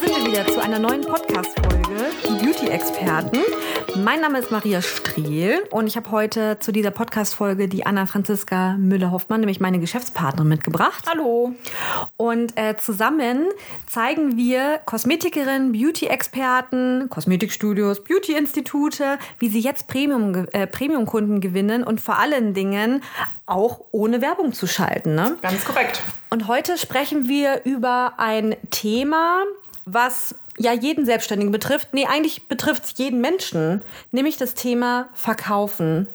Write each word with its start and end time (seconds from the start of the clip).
Da 0.00 0.06
sind 0.06 0.16
wir 0.16 0.32
wieder 0.32 0.46
zu 0.46 0.60
einer 0.60 0.78
neuen 0.78 1.00
Podcast-Folge, 1.00 2.10
die 2.28 2.44
Beauty-Experten. 2.44 3.38
Mein 3.96 4.20
Name 4.20 4.38
ist 4.38 4.50
Maria 4.50 4.80
Strehl 4.82 5.62
und 5.70 5.86
ich 5.86 5.96
habe 5.96 6.10
heute 6.10 6.58
zu 6.60 6.72
dieser 6.72 6.90
Podcast-Folge 6.90 7.68
die 7.68 7.84
Anna 7.86 8.06
Franziska 8.06 8.76
Müller-Hoffmann, 8.78 9.40
nämlich 9.40 9.60
meine 9.60 9.80
Geschäftspartnerin, 9.80 10.48
mitgebracht. 10.48 11.04
Hallo. 11.08 11.54
Und 12.16 12.56
äh, 12.56 12.76
zusammen 12.76 13.48
zeigen 13.86 14.36
wir 14.36 14.78
Kosmetikerinnen, 14.84 15.72
Beauty-Experten, 15.72 17.08
Kosmetikstudios, 17.08 18.04
Beauty-Institute, 18.04 19.18
wie 19.38 19.48
sie 19.48 19.60
jetzt 19.60 19.88
Premium, 19.88 20.46
äh, 20.52 20.66
Premium-Kunden 20.66 21.40
gewinnen 21.40 21.82
und 21.82 22.00
vor 22.00 22.18
allen 22.18 22.54
Dingen 22.54 23.02
auch 23.46 23.80
ohne 23.90 24.20
Werbung 24.20 24.52
zu 24.52 24.66
schalten. 24.66 25.14
Ne? 25.14 25.38
Ganz 25.40 25.64
korrekt. 25.64 26.02
Und 26.30 26.46
heute 26.46 26.76
sprechen 26.76 27.28
wir 27.28 27.62
über 27.64 28.14
ein 28.18 28.54
Thema, 28.70 29.44
was 29.92 30.34
ja 30.58 30.72
jeden 30.72 31.06
Selbstständigen 31.06 31.52
betrifft. 31.52 31.94
Nee, 31.94 32.06
eigentlich 32.06 32.48
betrifft 32.48 32.84
es 32.84 32.94
jeden 32.96 33.20
Menschen, 33.20 33.82
nämlich 34.10 34.36
das 34.36 34.54
Thema 34.54 35.08
Verkaufen. 35.14 36.08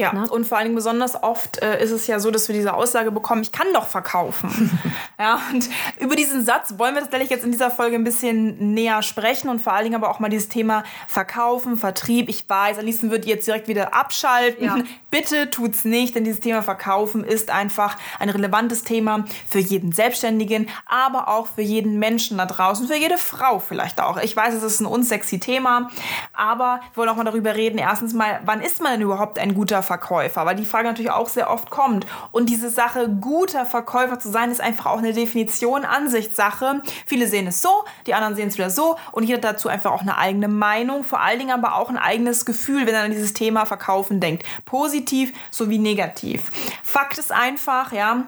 Ja, 0.00 0.12
Na? 0.14 0.24
und 0.30 0.46
vor 0.46 0.56
allen 0.56 0.64
Dingen 0.64 0.76
besonders 0.76 1.22
oft 1.22 1.62
äh, 1.62 1.82
ist 1.82 1.90
es 1.90 2.06
ja 2.06 2.20
so, 2.20 2.30
dass 2.30 2.48
wir 2.48 2.54
diese 2.54 2.72
Aussage 2.72 3.10
bekommen, 3.10 3.42
ich 3.42 3.52
kann 3.52 3.66
doch 3.74 3.86
verkaufen. 3.86 4.78
ja, 5.18 5.38
und 5.52 5.68
über 5.98 6.16
diesen 6.16 6.42
Satz 6.42 6.74
wollen 6.78 6.94
wir 6.94 7.02
tatsächlich 7.02 7.28
jetzt 7.28 7.44
in 7.44 7.52
dieser 7.52 7.70
Folge 7.70 7.96
ein 7.96 8.04
bisschen 8.04 8.72
näher 8.72 9.02
sprechen 9.02 9.50
und 9.50 9.60
vor 9.60 9.74
allen 9.74 9.84
Dingen 9.84 9.96
aber 9.96 10.10
auch 10.10 10.18
mal 10.18 10.30
dieses 10.30 10.48
Thema 10.48 10.84
Verkaufen, 11.06 11.76
Vertrieb. 11.76 12.30
Ich 12.30 12.48
weiß, 12.48 12.78
am 12.78 12.86
liebsten 12.86 13.10
würde 13.10 13.24
ich 13.24 13.28
jetzt 13.28 13.46
direkt 13.46 13.68
wieder 13.68 13.94
abschalten. 13.94 14.64
Ja. 14.64 14.78
Bitte 15.10 15.50
tut's 15.50 15.84
nicht, 15.84 16.14
denn 16.14 16.24
dieses 16.24 16.40
Thema 16.40 16.62
Verkaufen 16.62 17.22
ist 17.22 17.50
einfach 17.50 17.98
ein 18.18 18.30
relevantes 18.30 18.84
Thema 18.84 19.24
für 19.48 19.58
jeden 19.58 19.92
Selbstständigen, 19.92 20.68
aber 20.86 21.28
auch 21.28 21.48
für 21.48 21.62
jeden 21.62 21.98
Menschen 21.98 22.38
da 22.38 22.46
draußen, 22.46 22.86
für 22.86 22.96
jede 22.96 23.18
Frau 23.18 23.58
vielleicht 23.58 24.00
auch. 24.00 24.16
Ich 24.18 24.34
weiß, 24.34 24.54
es 24.54 24.62
ist 24.62 24.80
ein 24.80 24.86
unsexy 24.86 25.40
Thema, 25.40 25.90
aber 26.32 26.80
wir 26.92 26.96
wollen 26.96 27.08
auch 27.08 27.16
mal 27.16 27.24
darüber 27.24 27.54
reden. 27.54 27.78
Erstens 27.78 28.14
mal, 28.14 28.40
wann 28.44 28.60
ist 28.62 28.80
man 28.80 28.92
denn 28.92 29.02
überhaupt 29.02 29.38
ein 29.38 29.54
guter 29.54 29.82
Verkäufer? 29.90 30.46
Weil 30.46 30.54
die 30.54 30.64
Frage 30.64 30.86
natürlich 30.86 31.10
auch 31.10 31.28
sehr 31.28 31.50
oft 31.50 31.68
kommt. 31.68 32.06
Und 32.30 32.48
diese 32.48 32.70
Sache, 32.70 33.08
guter 33.08 33.66
Verkäufer 33.66 34.20
zu 34.20 34.30
sein, 34.30 34.52
ist 34.52 34.60
einfach 34.60 34.86
auch 34.86 34.98
eine 34.98 35.12
Definition, 35.12 35.84
Ansichtssache. 35.84 36.80
Viele 37.06 37.26
sehen 37.26 37.48
es 37.48 37.60
so, 37.60 37.70
die 38.06 38.14
anderen 38.14 38.36
sehen 38.36 38.46
es 38.48 38.56
wieder 38.56 38.70
so 38.70 38.96
und 39.10 39.24
jeder 39.24 39.40
dazu 39.40 39.68
einfach 39.68 39.90
auch 39.90 40.02
eine 40.02 40.16
eigene 40.16 40.46
Meinung, 40.46 41.02
vor 41.02 41.20
allen 41.20 41.40
Dingen 41.40 41.50
aber 41.50 41.74
auch 41.74 41.90
ein 41.90 41.98
eigenes 41.98 42.44
Gefühl, 42.44 42.86
wenn 42.86 42.94
er 42.94 43.02
an 43.02 43.10
dieses 43.10 43.32
Thema 43.32 43.66
Verkaufen 43.66 44.20
denkt. 44.20 44.44
Positiv 44.64 45.32
sowie 45.50 45.78
negativ. 45.78 46.52
Fakt 46.84 47.18
ist 47.18 47.32
einfach, 47.32 47.90
ja, 47.90 48.26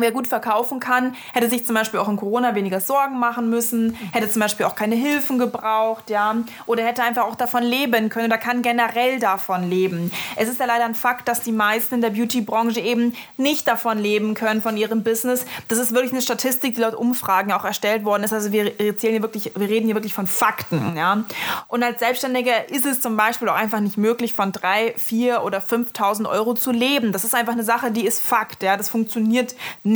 Wer 0.00 0.12
gut 0.12 0.28
verkaufen 0.28 0.78
kann, 0.78 1.16
hätte 1.32 1.50
sich 1.50 1.66
zum 1.66 1.74
Beispiel 1.74 1.98
auch 1.98 2.08
in 2.08 2.16
Corona 2.16 2.54
weniger 2.54 2.80
Sorgen 2.80 3.18
machen 3.18 3.50
müssen, 3.50 3.98
hätte 4.12 4.30
zum 4.30 4.40
Beispiel 4.40 4.64
auch 4.66 4.76
keine 4.76 4.94
Hilfen 4.94 5.38
gebraucht, 5.38 6.08
ja, 6.08 6.36
oder 6.66 6.84
hätte 6.84 7.02
einfach 7.02 7.24
auch 7.24 7.34
davon 7.34 7.64
leben 7.64 8.08
können 8.08 8.26
oder 8.26 8.38
kann 8.38 8.62
generell 8.62 9.18
davon 9.18 9.68
leben. 9.68 10.12
Es 10.36 10.48
ist 10.48 10.60
ja 10.60 10.66
leider 10.66 10.84
ein 10.84 10.94
Fakt, 10.94 11.26
dass 11.26 11.42
die 11.42 11.50
meisten 11.50 11.96
in 11.96 12.00
der 12.00 12.10
Beauty-Branche 12.10 12.78
eben 12.78 13.12
nicht 13.36 13.66
davon 13.66 13.98
leben 13.98 14.34
können, 14.34 14.62
von 14.62 14.76
ihrem 14.76 15.02
Business. 15.02 15.44
Das 15.66 15.78
ist 15.78 15.92
wirklich 15.92 16.12
eine 16.12 16.22
Statistik, 16.22 16.76
die 16.76 16.80
laut 16.80 16.94
Umfragen 16.94 17.50
auch 17.50 17.64
erstellt 17.64 18.04
worden 18.04 18.22
ist. 18.22 18.32
Also 18.32 18.52
wir, 18.52 18.78
erzählen 18.80 19.14
hier 19.14 19.22
wirklich, 19.22 19.50
wir 19.56 19.68
reden 19.68 19.86
hier 19.86 19.96
wirklich 19.96 20.14
von 20.14 20.28
Fakten, 20.28 20.96
ja. 20.96 21.24
Und 21.66 21.82
als 21.82 21.98
Selbstständiger 21.98 22.70
ist 22.70 22.86
es 22.86 23.00
zum 23.00 23.16
Beispiel 23.16 23.48
auch 23.48 23.56
einfach 23.56 23.80
nicht 23.80 23.98
möglich, 23.98 24.32
von 24.32 24.52
drei, 24.52 24.94
vier 24.96 25.42
oder 25.42 25.58
5.000 25.58 26.28
Euro 26.28 26.54
zu 26.54 26.70
leben. 26.70 27.10
Das 27.10 27.24
ist 27.24 27.34
einfach 27.34 27.54
eine 27.54 27.64
Sache, 27.64 27.90
die 27.90 28.06
ist 28.06 28.22
Fakt, 28.22 28.62
ja. 28.62 28.76
Das 28.76 28.88
funktioniert 28.88 29.56
nicht. 29.82 29.87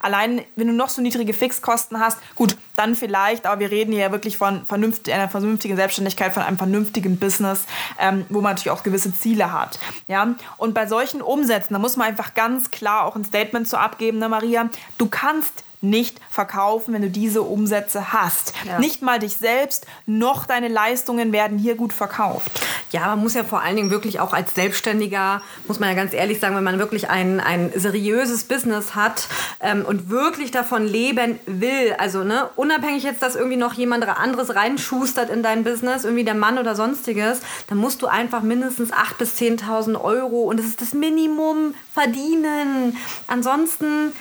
Allein, 0.00 0.42
wenn 0.56 0.68
du 0.68 0.72
noch 0.72 0.88
so 0.88 1.02
niedrige 1.02 1.32
Fixkosten 1.32 1.98
hast, 2.00 2.18
gut, 2.34 2.56
dann 2.76 2.94
vielleicht, 2.94 3.46
aber 3.46 3.60
wir 3.60 3.70
reden 3.70 3.92
hier 3.92 4.12
wirklich 4.12 4.36
von 4.36 4.64
vernünftig, 4.66 5.12
einer 5.12 5.28
vernünftigen 5.28 5.76
Selbstständigkeit, 5.76 6.32
von 6.32 6.42
einem 6.42 6.58
vernünftigen 6.58 7.18
Business, 7.18 7.64
ähm, 7.98 8.24
wo 8.28 8.40
man 8.40 8.52
natürlich 8.52 8.70
auch 8.70 8.82
gewisse 8.82 9.12
Ziele 9.12 9.52
hat. 9.52 9.78
Ja? 10.06 10.34
Und 10.56 10.74
bei 10.74 10.86
solchen 10.86 11.22
Umsätzen, 11.22 11.74
da 11.74 11.78
muss 11.78 11.96
man 11.96 12.08
einfach 12.08 12.34
ganz 12.34 12.70
klar 12.70 13.04
auch 13.04 13.16
ein 13.16 13.24
Statement 13.24 13.68
zu 13.68 13.78
abgeben, 13.78 14.18
ne, 14.18 14.28
Maria, 14.28 14.68
du 14.96 15.08
kannst 15.08 15.64
nicht 15.80 16.20
verkaufen, 16.30 16.94
wenn 16.94 17.02
du 17.02 17.10
diese 17.10 17.42
Umsätze 17.42 18.12
hast. 18.12 18.52
Ja. 18.66 18.78
Nicht 18.78 19.02
mal 19.02 19.18
dich 19.18 19.36
selbst, 19.36 19.86
noch 20.06 20.46
deine 20.46 20.68
Leistungen 20.68 21.32
werden 21.32 21.58
hier 21.58 21.76
gut 21.76 21.92
verkauft. 21.92 22.50
Ja, 22.90 23.08
man 23.08 23.20
muss 23.20 23.34
ja 23.34 23.44
vor 23.44 23.62
allen 23.62 23.76
Dingen 23.76 23.90
wirklich 23.90 24.18
auch 24.18 24.32
als 24.32 24.54
Selbstständiger, 24.54 25.42
muss 25.66 25.78
man 25.78 25.90
ja 25.90 25.94
ganz 25.94 26.14
ehrlich 26.14 26.40
sagen, 26.40 26.56
wenn 26.56 26.64
man 26.64 26.78
wirklich 26.78 27.10
ein, 27.10 27.38
ein 27.38 27.70
seriöses 27.74 28.44
Business 28.44 28.94
hat 28.94 29.28
ähm, 29.60 29.84
und 29.84 30.08
wirklich 30.08 30.50
davon 30.50 30.86
leben 30.86 31.38
will, 31.46 31.94
also 31.98 32.24
ne, 32.24 32.48
unabhängig 32.56 33.02
jetzt, 33.02 33.22
dass 33.22 33.36
irgendwie 33.36 33.56
noch 33.56 33.74
jemand 33.74 34.08
anderes 34.08 34.54
reinschustert 34.54 35.28
in 35.28 35.42
dein 35.42 35.64
Business, 35.64 36.04
irgendwie 36.04 36.24
der 36.24 36.34
Mann 36.34 36.58
oder 36.58 36.74
sonstiges, 36.74 37.40
dann 37.68 37.78
musst 37.78 38.00
du 38.00 38.06
einfach 38.06 38.42
mindestens 38.42 38.92
8.000 38.92 39.18
bis 39.18 39.36
10.000 39.36 40.00
Euro 40.00 40.44
und 40.44 40.58
das 40.58 40.66
ist 40.66 40.80
das 40.80 40.94
Minimum 40.94 41.74
verdienen. 41.92 42.96
Ansonsten 43.26 44.12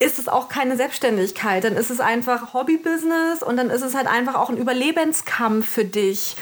ist 0.00 0.20
es 0.20 0.28
auch 0.28 0.48
keine 0.48 0.76
Selbstständigkeit. 0.76 1.64
Dann 1.64 1.76
ist 1.76 1.90
es 1.90 1.98
einfach 1.98 2.54
Hobbybusiness 2.54 3.42
und 3.42 3.56
dann 3.56 3.68
ist 3.68 3.82
es 3.82 3.96
halt 3.96 4.06
einfach 4.06 4.36
auch 4.36 4.48
ein 4.48 4.56
Überlebenskampf 4.56 5.68
für 5.68 5.84
dich. 5.84 6.36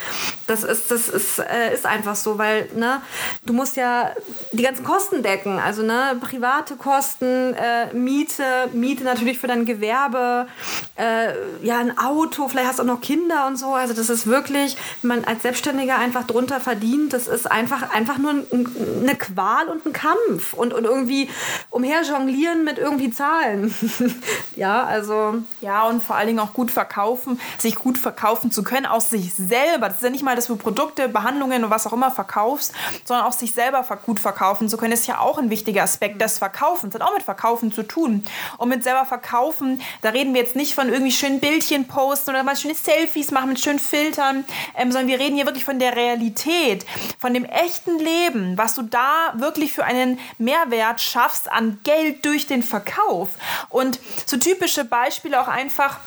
Das 0.47 0.63
ist, 0.63 0.91
das 0.91 1.09
ist, 1.09 1.39
äh, 1.39 1.73
ist 1.73 1.87
einfach 1.87 2.17
so, 2.17 2.37
weil 2.37 2.69
ne, 2.75 3.01
du 3.47 3.55
musst 3.55 3.77
ja 3.77 4.11
die 4.53 4.63
ganzen 4.63 4.85
Kosten 4.85 5.23
decken. 5.23 5.59
Also 5.59 5.83
ne, 5.83 6.21
private 6.21 6.77
Kosten, 6.77 7.55
äh, 7.55 7.95
Miete, 7.95 8.45
Miete 8.75 9.05
natürlich 9.05 9.39
für 9.39 9.47
dein 9.47 9.65
Gewerbe, 9.65 10.49
äh, 10.97 11.33
ja, 11.63 11.79
ein 11.79 11.97
Auto, 11.97 12.49
vielleicht 12.49 12.69
hast 12.69 12.79
du 12.79 12.83
auch 12.83 12.87
noch 12.87 13.01
Kinder 13.01 13.47
und 13.47 13.57
so. 13.57 13.73
Also 13.73 13.95
das 13.95 14.11
ist 14.11 14.27
wirklich, 14.27 14.77
wenn 15.01 15.09
man 15.09 15.25
als 15.25 15.41
Selbstständiger 15.41 15.99
einfach 15.99 16.27
drunter 16.27 16.61
verdient, 16.61 17.15
das 17.15 17.27
ist 17.27 17.51
einfach, 17.51 17.91
einfach 17.91 18.19
nur 18.19 18.33
ein, 18.33 18.47
eine 19.01 19.15
Qual 19.15 19.69
und 19.69 19.87
ein 19.87 19.95
Kampf. 19.95 20.53
Und, 20.53 20.75
und 20.75 20.85
irgendwie 20.85 21.31
umher 21.71 22.03
jonglieren 22.03 22.63
mit 22.63 22.77
irgendwie 22.77 23.11
Zahlen 23.11 23.46
zahlen. 23.47 23.75
ja, 24.57 24.85
also. 24.85 25.43
Ja, 25.61 25.85
und 25.85 26.03
vor 26.03 26.17
allen 26.17 26.29
Dingen 26.29 26.39
auch 26.39 26.53
gut 26.53 26.71
verkaufen, 26.71 27.41
sich 27.59 27.77
gut 27.77 27.99
verkaufen 27.99 28.51
zu 28.51 28.63
können, 28.63 28.87
aus 28.87 29.11
sich 29.11 29.33
selber. 29.35 29.89
Das 29.89 29.97
ist 29.97 30.03
ja 30.03 30.11
nicht 30.11 30.25
mal, 30.25 30.37
dass 30.37 30.47
du 30.47 30.57
Produkte, 30.57 31.09
Behandlungen 31.09 31.65
und 31.65 31.71
was 31.71 31.87
auch 31.87 31.93
immer 31.93 32.11
verkaufst, 32.11 32.73
sondern 33.05 33.27
auch 33.27 33.33
sich 33.33 33.53
selber 33.53 33.85
gut 34.05 34.21
verkaufen 34.21 34.69
zu 34.69 34.77
können, 34.77 34.93
ist 34.93 35.07
ja 35.07 35.19
auch 35.19 35.39
ein 35.39 35.51
wichtiger 35.51 35.83
Aspekt 35.83 36.21
des 36.21 36.39
Verkaufens. 36.39 36.93
Das 36.93 37.01
hat 37.01 37.09
auch 37.09 37.15
mit 37.15 37.23
Verkaufen 37.23 37.73
zu 37.73 37.83
tun. 37.83 38.25
Und 38.59 38.69
mit 38.69 38.85
selber 38.85 39.05
verkaufen, 39.05 39.81
da 40.03 40.11
reden 40.11 40.35
wir 40.35 40.43
jetzt 40.43 40.57
nicht 40.57 40.75
von 40.75 40.89
irgendwie 40.89 41.13
schönen 41.13 41.41
Bildchen 41.41 41.87
posten 41.87 42.31
oder 42.31 42.43
mal 42.43 42.57
schöne 42.57 42.75
Selfies 42.75 43.31
machen 43.31 43.51
mit 43.51 43.61
schönen 43.61 43.79
Filtern, 43.79 44.45
ähm, 44.77 44.93
sondern 44.93 45.09
wir 45.09 45.19
reden 45.19 45.37
hier 45.37 45.47
wirklich 45.47 45.65
von 45.65 45.79
der 45.79 45.97
Realität, 45.97 46.85
von 47.19 47.35
dem 47.35 47.45
echten 47.45 47.99
Leben, 47.99 48.57
was 48.59 48.75
du 48.75 48.83
da 48.83 49.35
wirklich 49.37 49.73
für 49.73 49.85
einen 49.85 50.19
Mehrwert 50.39 51.01
schaffst 51.01 51.51
an 51.51 51.81
Geld 51.85 52.25
durch 52.25 52.47
den 52.47 52.63
Verkauf. 52.63 53.31
Und 53.69 53.99
so 54.27 54.37
typische 54.37 54.85
Beispiele 54.85 55.41
auch 55.41 55.49
einfach, 55.49 55.99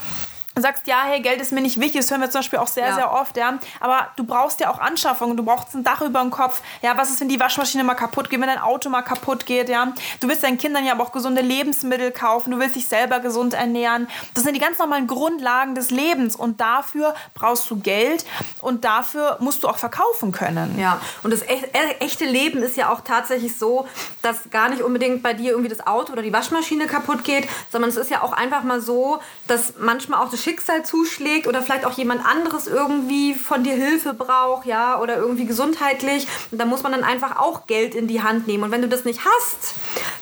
sagst, 0.56 0.88
ja, 0.88 1.04
hey, 1.04 1.20
Geld 1.20 1.40
ist 1.40 1.52
mir 1.52 1.60
nicht 1.60 1.78
wichtig, 1.78 2.00
das 2.00 2.10
hören 2.10 2.20
wir 2.20 2.30
zum 2.30 2.40
Beispiel 2.40 2.58
auch 2.58 2.66
sehr, 2.66 2.88
ja. 2.88 2.94
sehr 2.94 3.12
oft, 3.12 3.36
ja. 3.36 3.58
Aber 3.78 4.08
du 4.16 4.24
brauchst 4.24 4.58
ja 4.58 4.70
auch 4.70 4.80
Anschaffungen, 4.80 5.36
du 5.36 5.44
brauchst 5.44 5.74
ein 5.74 5.84
Dach 5.84 6.00
über 6.00 6.20
dem 6.20 6.30
Kopf. 6.30 6.60
Ja, 6.82 6.96
was 6.96 7.10
ist, 7.10 7.20
wenn 7.20 7.28
die 7.28 7.38
Waschmaschine 7.38 7.84
mal 7.84 7.94
kaputt 7.94 8.30
geht, 8.30 8.40
wenn 8.40 8.48
dein 8.48 8.58
Auto 8.58 8.90
mal 8.90 9.02
kaputt 9.02 9.46
geht, 9.46 9.68
ja. 9.68 9.92
Du 10.18 10.28
willst 10.28 10.42
deinen 10.42 10.58
Kindern 10.58 10.84
ja 10.84 10.92
aber 10.92 11.04
auch 11.04 11.12
gesunde 11.12 11.40
Lebensmittel 11.40 12.10
kaufen, 12.10 12.50
du 12.50 12.58
willst 12.58 12.74
dich 12.74 12.86
selber 12.86 13.20
gesund 13.20 13.54
ernähren. 13.54 14.08
Das 14.34 14.42
sind 14.42 14.54
die 14.54 14.60
ganz 14.60 14.78
normalen 14.78 15.06
Grundlagen 15.06 15.76
des 15.76 15.92
Lebens 15.92 16.34
und 16.34 16.60
dafür 16.60 17.14
brauchst 17.34 17.70
du 17.70 17.78
Geld 17.78 18.26
und 18.60 18.84
dafür 18.84 19.36
musst 19.38 19.62
du 19.62 19.68
auch 19.68 19.78
verkaufen 19.78 20.32
können. 20.32 20.78
Ja, 20.80 21.00
und 21.22 21.32
das 21.32 21.42
e-, 21.42 21.70
echte 22.00 22.24
Leben 22.24 22.60
ist 22.62 22.76
ja 22.76 22.92
auch 22.92 23.02
tatsächlich 23.02 23.56
so, 23.56 23.86
dass 24.22 24.50
gar 24.50 24.68
nicht 24.68 24.82
unbedingt 24.82 25.22
bei 25.22 25.32
dir 25.32 25.52
irgendwie 25.52 25.70
das 25.70 25.86
Auto 25.86 26.12
oder 26.12 26.22
die 26.22 26.32
Waschmaschine 26.32 26.86
kaputt 26.86 27.22
geht, 27.22 27.48
sondern 27.70 27.90
es 27.90 27.96
ist 27.96 28.10
ja 28.10 28.22
auch 28.22 28.32
einfach 28.32 28.64
mal 28.64 28.80
so, 28.80 29.20
dass 29.46 29.74
manchmal 29.78 30.20
auch 30.20 30.30
das 30.30 30.39
Schicksal 30.42 30.84
zuschlägt 30.84 31.46
oder 31.46 31.62
vielleicht 31.62 31.84
auch 31.84 31.96
jemand 31.96 32.24
anderes 32.24 32.66
irgendwie 32.66 33.34
von 33.34 33.64
dir 33.64 33.74
Hilfe 33.74 34.14
braucht, 34.14 34.66
ja, 34.66 35.00
oder 35.00 35.16
irgendwie 35.16 35.46
gesundheitlich. 35.46 36.26
Und 36.50 36.60
da 36.60 36.64
muss 36.64 36.82
man 36.82 36.92
dann 36.92 37.04
einfach 37.04 37.38
auch 37.38 37.66
Geld 37.66 37.94
in 37.94 38.08
die 38.08 38.22
Hand 38.22 38.46
nehmen. 38.46 38.64
Und 38.64 38.70
wenn 38.70 38.82
du 38.82 38.88
das 38.88 39.04
nicht 39.04 39.20
hast, 39.24 39.74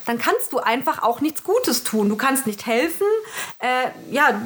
dann 0.06 0.18
kannst 0.18 0.52
du 0.52 0.58
einfach 0.58 1.02
auch 1.02 1.20
nichts 1.20 1.44
Gutes 1.44 1.84
tun. 1.84 2.08
Du 2.08 2.16
kannst 2.16 2.46
nicht 2.46 2.66
helfen. 2.66 3.06
Äh, 3.58 3.90
ja, 4.10 4.40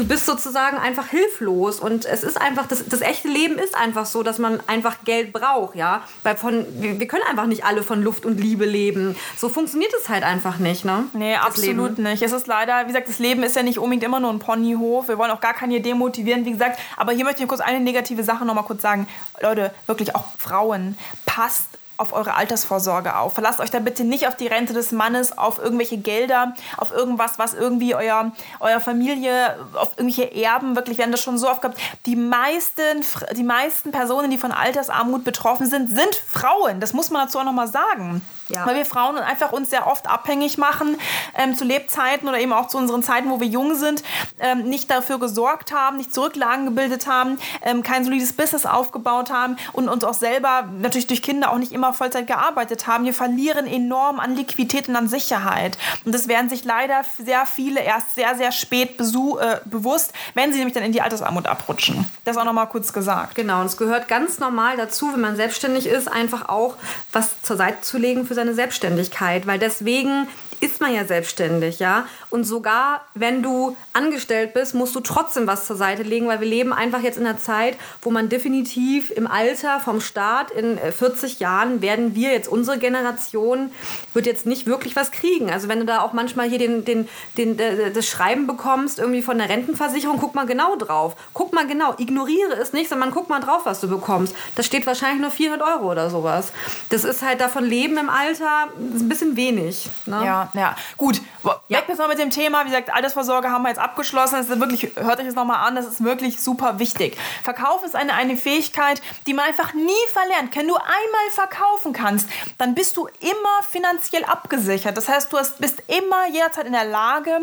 du 0.00 0.06
bist 0.06 0.24
sozusagen 0.24 0.78
einfach 0.78 1.08
hilflos. 1.08 1.78
Und 1.78 2.06
es 2.06 2.22
ist 2.22 2.40
einfach, 2.40 2.66
das, 2.66 2.88
das 2.88 3.02
echte 3.02 3.28
Leben 3.28 3.58
ist 3.58 3.76
einfach 3.76 4.06
so, 4.06 4.22
dass 4.22 4.38
man 4.38 4.60
einfach 4.66 5.04
Geld 5.04 5.32
braucht, 5.32 5.76
ja. 5.76 6.02
Weil 6.22 6.36
von, 6.36 6.64
wir, 6.80 7.06
können 7.06 7.22
einfach 7.28 7.46
nicht 7.46 7.64
alle 7.64 7.82
von 7.82 8.02
Luft 8.02 8.24
und 8.24 8.40
Liebe 8.40 8.64
leben. 8.64 9.14
So 9.36 9.50
funktioniert 9.50 9.92
es 10.00 10.08
halt 10.08 10.24
einfach 10.24 10.58
nicht, 10.58 10.86
ne? 10.86 11.04
Nee, 11.12 11.34
das 11.34 11.44
absolut 11.44 11.98
Leben. 11.98 12.02
nicht. 12.04 12.22
Es 12.22 12.32
ist 12.32 12.46
leider, 12.46 12.84
wie 12.84 12.86
gesagt, 12.86 13.08
das 13.08 13.18
Leben 13.18 13.42
ist 13.42 13.56
ja 13.56 13.62
nicht 13.62 13.78
unbedingt 13.78 14.04
immer 14.04 14.20
nur 14.20 14.30
ein 14.30 14.38
Ponyhof. 14.38 15.08
Wir 15.08 15.18
wollen 15.18 15.30
auch 15.30 15.42
gar 15.42 15.54
keine 15.54 15.82
demotivieren, 15.82 16.46
wie 16.46 16.52
gesagt. 16.52 16.80
Aber 16.96 17.12
hier 17.12 17.24
möchte 17.24 17.42
ich 17.42 17.48
kurz 17.48 17.60
eine 17.60 17.80
negative 17.80 18.24
Sache 18.24 18.46
noch 18.46 18.54
mal 18.54 18.62
kurz 18.62 18.80
sagen. 18.80 19.06
Leute, 19.42 19.70
wirklich 19.86 20.14
auch 20.16 20.24
Frauen, 20.38 20.96
passt 21.26 21.79
auf 22.00 22.12
eure 22.12 22.34
Altersvorsorge 22.34 23.16
auf. 23.16 23.34
Verlasst 23.34 23.60
euch 23.60 23.70
da 23.70 23.78
bitte 23.78 24.04
nicht 24.04 24.26
auf 24.26 24.34
die 24.34 24.46
Rente 24.46 24.72
des 24.72 24.90
Mannes, 24.90 25.36
auf 25.36 25.58
irgendwelche 25.58 25.98
Gelder, 25.98 26.54
auf 26.76 26.92
irgendwas, 26.92 27.38
was 27.38 27.54
irgendwie 27.54 27.94
euer, 27.94 28.32
euer 28.60 28.80
Familie, 28.80 29.56
auf 29.74 29.90
irgendwelche 29.96 30.34
Erben, 30.34 30.76
wirklich, 30.76 30.98
wir 30.98 31.04
haben 31.04 31.12
das 31.12 31.22
schon 31.22 31.38
so 31.38 31.48
oft 31.48 31.62
gehabt. 31.62 31.78
Die 32.06 32.16
meisten, 32.16 33.04
die 33.36 33.42
meisten 33.42 33.92
Personen, 33.92 34.30
die 34.30 34.38
von 34.38 34.52
Altersarmut 34.52 35.24
betroffen 35.24 35.66
sind, 35.66 35.90
sind 35.90 36.14
Frauen. 36.14 36.80
Das 36.80 36.92
muss 36.92 37.10
man 37.10 37.26
dazu 37.26 37.38
auch 37.38 37.44
nochmal 37.44 37.68
sagen. 37.68 38.22
Ja. 38.50 38.66
Weil 38.66 38.76
wir 38.76 38.86
Frauen 38.86 39.16
einfach 39.16 39.52
uns 39.52 39.70
sehr 39.70 39.86
oft 39.86 40.08
abhängig 40.08 40.58
machen, 40.58 40.96
ähm, 41.36 41.56
zu 41.56 41.64
Lebzeiten 41.64 42.28
oder 42.28 42.38
eben 42.38 42.52
auch 42.52 42.68
zu 42.68 42.78
unseren 42.78 43.02
Zeiten, 43.02 43.30
wo 43.30 43.40
wir 43.40 43.46
jung 43.46 43.74
sind, 43.74 44.02
ähm, 44.38 44.64
nicht 44.64 44.90
dafür 44.90 45.18
gesorgt 45.18 45.72
haben, 45.72 45.96
nicht 45.96 46.12
Zurücklagen 46.12 46.64
gebildet 46.66 47.06
haben, 47.06 47.38
ähm, 47.62 47.82
kein 47.82 48.04
solides 48.04 48.32
Business 48.32 48.66
aufgebaut 48.66 49.30
haben 49.30 49.56
und 49.72 49.88
uns 49.88 50.04
auch 50.04 50.14
selber 50.14 50.68
natürlich 50.80 51.06
durch 51.06 51.22
Kinder 51.22 51.52
auch 51.52 51.58
nicht 51.58 51.72
immer 51.72 51.92
Vollzeit 51.92 52.26
gearbeitet 52.26 52.86
haben. 52.86 53.04
Wir 53.04 53.14
verlieren 53.14 53.66
enorm 53.66 54.20
an 54.20 54.34
Liquidität 54.34 54.88
und 54.88 54.96
an 54.96 55.08
Sicherheit. 55.08 55.78
Und 56.04 56.14
das 56.14 56.28
werden 56.28 56.48
sich 56.48 56.64
leider 56.64 57.02
sehr 57.18 57.46
viele 57.46 57.80
erst 57.80 58.14
sehr, 58.14 58.34
sehr 58.36 58.52
spät 58.52 59.00
äh, 59.00 59.56
bewusst, 59.64 60.12
wenn 60.34 60.52
sie 60.52 60.58
nämlich 60.58 60.74
dann 60.74 60.82
in 60.82 60.92
die 60.92 61.02
Altersarmut 61.02 61.46
abrutschen. 61.46 62.06
Das 62.24 62.36
auch 62.36 62.44
nochmal 62.44 62.68
kurz 62.68 62.92
gesagt. 62.92 63.34
Genau, 63.34 63.60
und 63.60 63.66
es 63.66 63.76
gehört 63.76 64.08
ganz 64.08 64.38
normal 64.38 64.76
dazu, 64.76 65.12
wenn 65.12 65.20
man 65.20 65.36
selbstständig 65.36 65.86
ist, 65.86 66.08
einfach 66.08 66.48
auch 66.48 66.76
was 67.12 67.42
zur 67.42 67.56
Seite 67.56 67.80
zu 67.82 67.98
legen 67.98 68.26
für 68.26 68.34
seine 68.40 68.54
Selbstständigkeit, 68.54 69.46
weil 69.46 69.58
deswegen 69.58 70.26
ist 70.60 70.80
man 70.80 70.94
ja 70.94 71.04
selbstständig, 71.04 71.78
ja. 71.78 72.06
Und 72.28 72.44
sogar 72.44 73.02
wenn 73.14 73.42
du 73.42 73.76
angestellt 73.92 74.54
bist, 74.54 74.74
musst 74.74 74.94
du 74.94 75.00
trotzdem 75.00 75.46
was 75.46 75.66
zur 75.66 75.76
Seite 75.76 76.02
legen, 76.02 76.28
weil 76.28 76.40
wir 76.40 76.46
leben 76.46 76.72
einfach 76.72 77.02
jetzt 77.02 77.18
in 77.18 77.26
einer 77.26 77.38
Zeit, 77.38 77.76
wo 78.02 78.10
man 78.10 78.28
definitiv 78.28 79.10
im 79.10 79.26
Alter 79.26 79.80
vom 79.80 80.00
Staat 80.00 80.50
in 80.50 80.78
40 80.78 81.40
äh, 81.40 81.42
Jahren 81.42 81.82
werden 81.82 82.14
wir 82.14 82.32
jetzt, 82.32 82.48
unsere 82.48 82.78
Generation, 82.78 83.72
wird 84.12 84.26
jetzt 84.26 84.46
nicht 84.46 84.66
wirklich 84.66 84.96
was 84.96 85.10
kriegen. 85.10 85.50
Also 85.50 85.68
wenn 85.68 85.80
du 85.80 85.86
da 85.86 86.02
auch 86.02 86.12
manchmal 86.12 86.48
hier 86.48 86.58
den, 86.58 86.84
den, 86.84 87.08
den, 87.36 87.56
das 87.56 88.06
Schreiben 88.06 88.46
bekommst, 88.46 88.98
irgendwie 88.98 89.22
von 89.22 89.38
der 89.38 89.48
Rentenversicherung, 89.48 90.18
guck 90.18 90.34
mal 90.34 90.46
genau 90.46 90.76
drauf. 90.76 91.16
Guck 91.32 91.52
mal 91.52 91.66
genau, 91.66 91.94
ignoriere 91.98 92.54
es 92.60 92.72
nicht, 92.72 92.88
sondern 92.88 93.10
guck 93.10 93.28
mal 93.28 93.40
drauf, 93.40 93.62
was 93.64 93.80
du 93.80 93.88
bekommst. 93.88 94.34
Das 94.56 94.66
steht 94.66 94.86
wahrscheinlich 94.86 95.20
nur 95.20 95.30
400 95.30 95.66
Euro 95.66 95.90
oder 95.90 96.10
sowas. 96.10 96.52
Das 96.90 97.04
ist 97.04 97.22
halt 97.22 97.40
davon 97.40 97.64
Leben 97.64 97.96
im 97.96 98.10
Alter 98.10 98.68
ein 98.78 99.08
bisschen 99.08 99.36
wenig. 99.36 99.88
Ne? 100.06 100.22
Ja, 100.24 100.49
ja. 100.52 100.76
Gut, 100.96 101.20
weg 101.42 101.56
ja. 101.68 101.82
jetzt 101.86 101.98
mal 101.98 102.08
mit 102.08 102.18
dem 102.18 102.30
Thema. 102.30 102.64
Wie 102.64 102.70
gesagt, 102.70 102.92
Altersvorsorge 102.92 103.50
haben 103.50 103.62
wir 103.62 103.68
jetzt 103.68 103.78
abgeschlossen. 103.78 104.36
Das 104.36 104.48
ist 104.48 104.60
wirklich, 104.60 104.92
hört 104.96 105.18
euch 105.20 105.26
das 105.26 105.34
nochmal 105.34 105.66
an, 105.66 105.74
das 105.74 105.86
ist 105.86 106.04
wirklich 106.04 106.40
super 106.40 106.78
wichtig. 106.78 107.16
Verkauf 107.42 107.84
ist 107.84 107.96
eine, 107.96 108.14
eine 108.14 108.36
Fähigkeit, 108.36 109.02
die 109.26 109.34
man 109.34 109.46
einfach 109.46 109.74
nie 109.74 109.92
verlernt. 110.12 110.54
Wenn 110.54 110.68
du 110.68 110.76
einmal 110.76 111.30
verkaufen 111.30 111.92
kannst, 111.92 112.28
dann 112.58 112.74
bist 112.74 112.96
du 112.96 113.06
immer 113.20 113.62
finanziell 113.68 114.24
abgesichert. 114.24 114.96
Das 114.96 115.08
heißt, 115.08 115.32
du 115.32 115.38
hast, 115.38 115.58
bist 115.58 115.82
immer 115.86 116.28
jederzeit 116.28 116.66
in 116.66 116.72
der 116.72 116.84
Lage, 116.84 117.40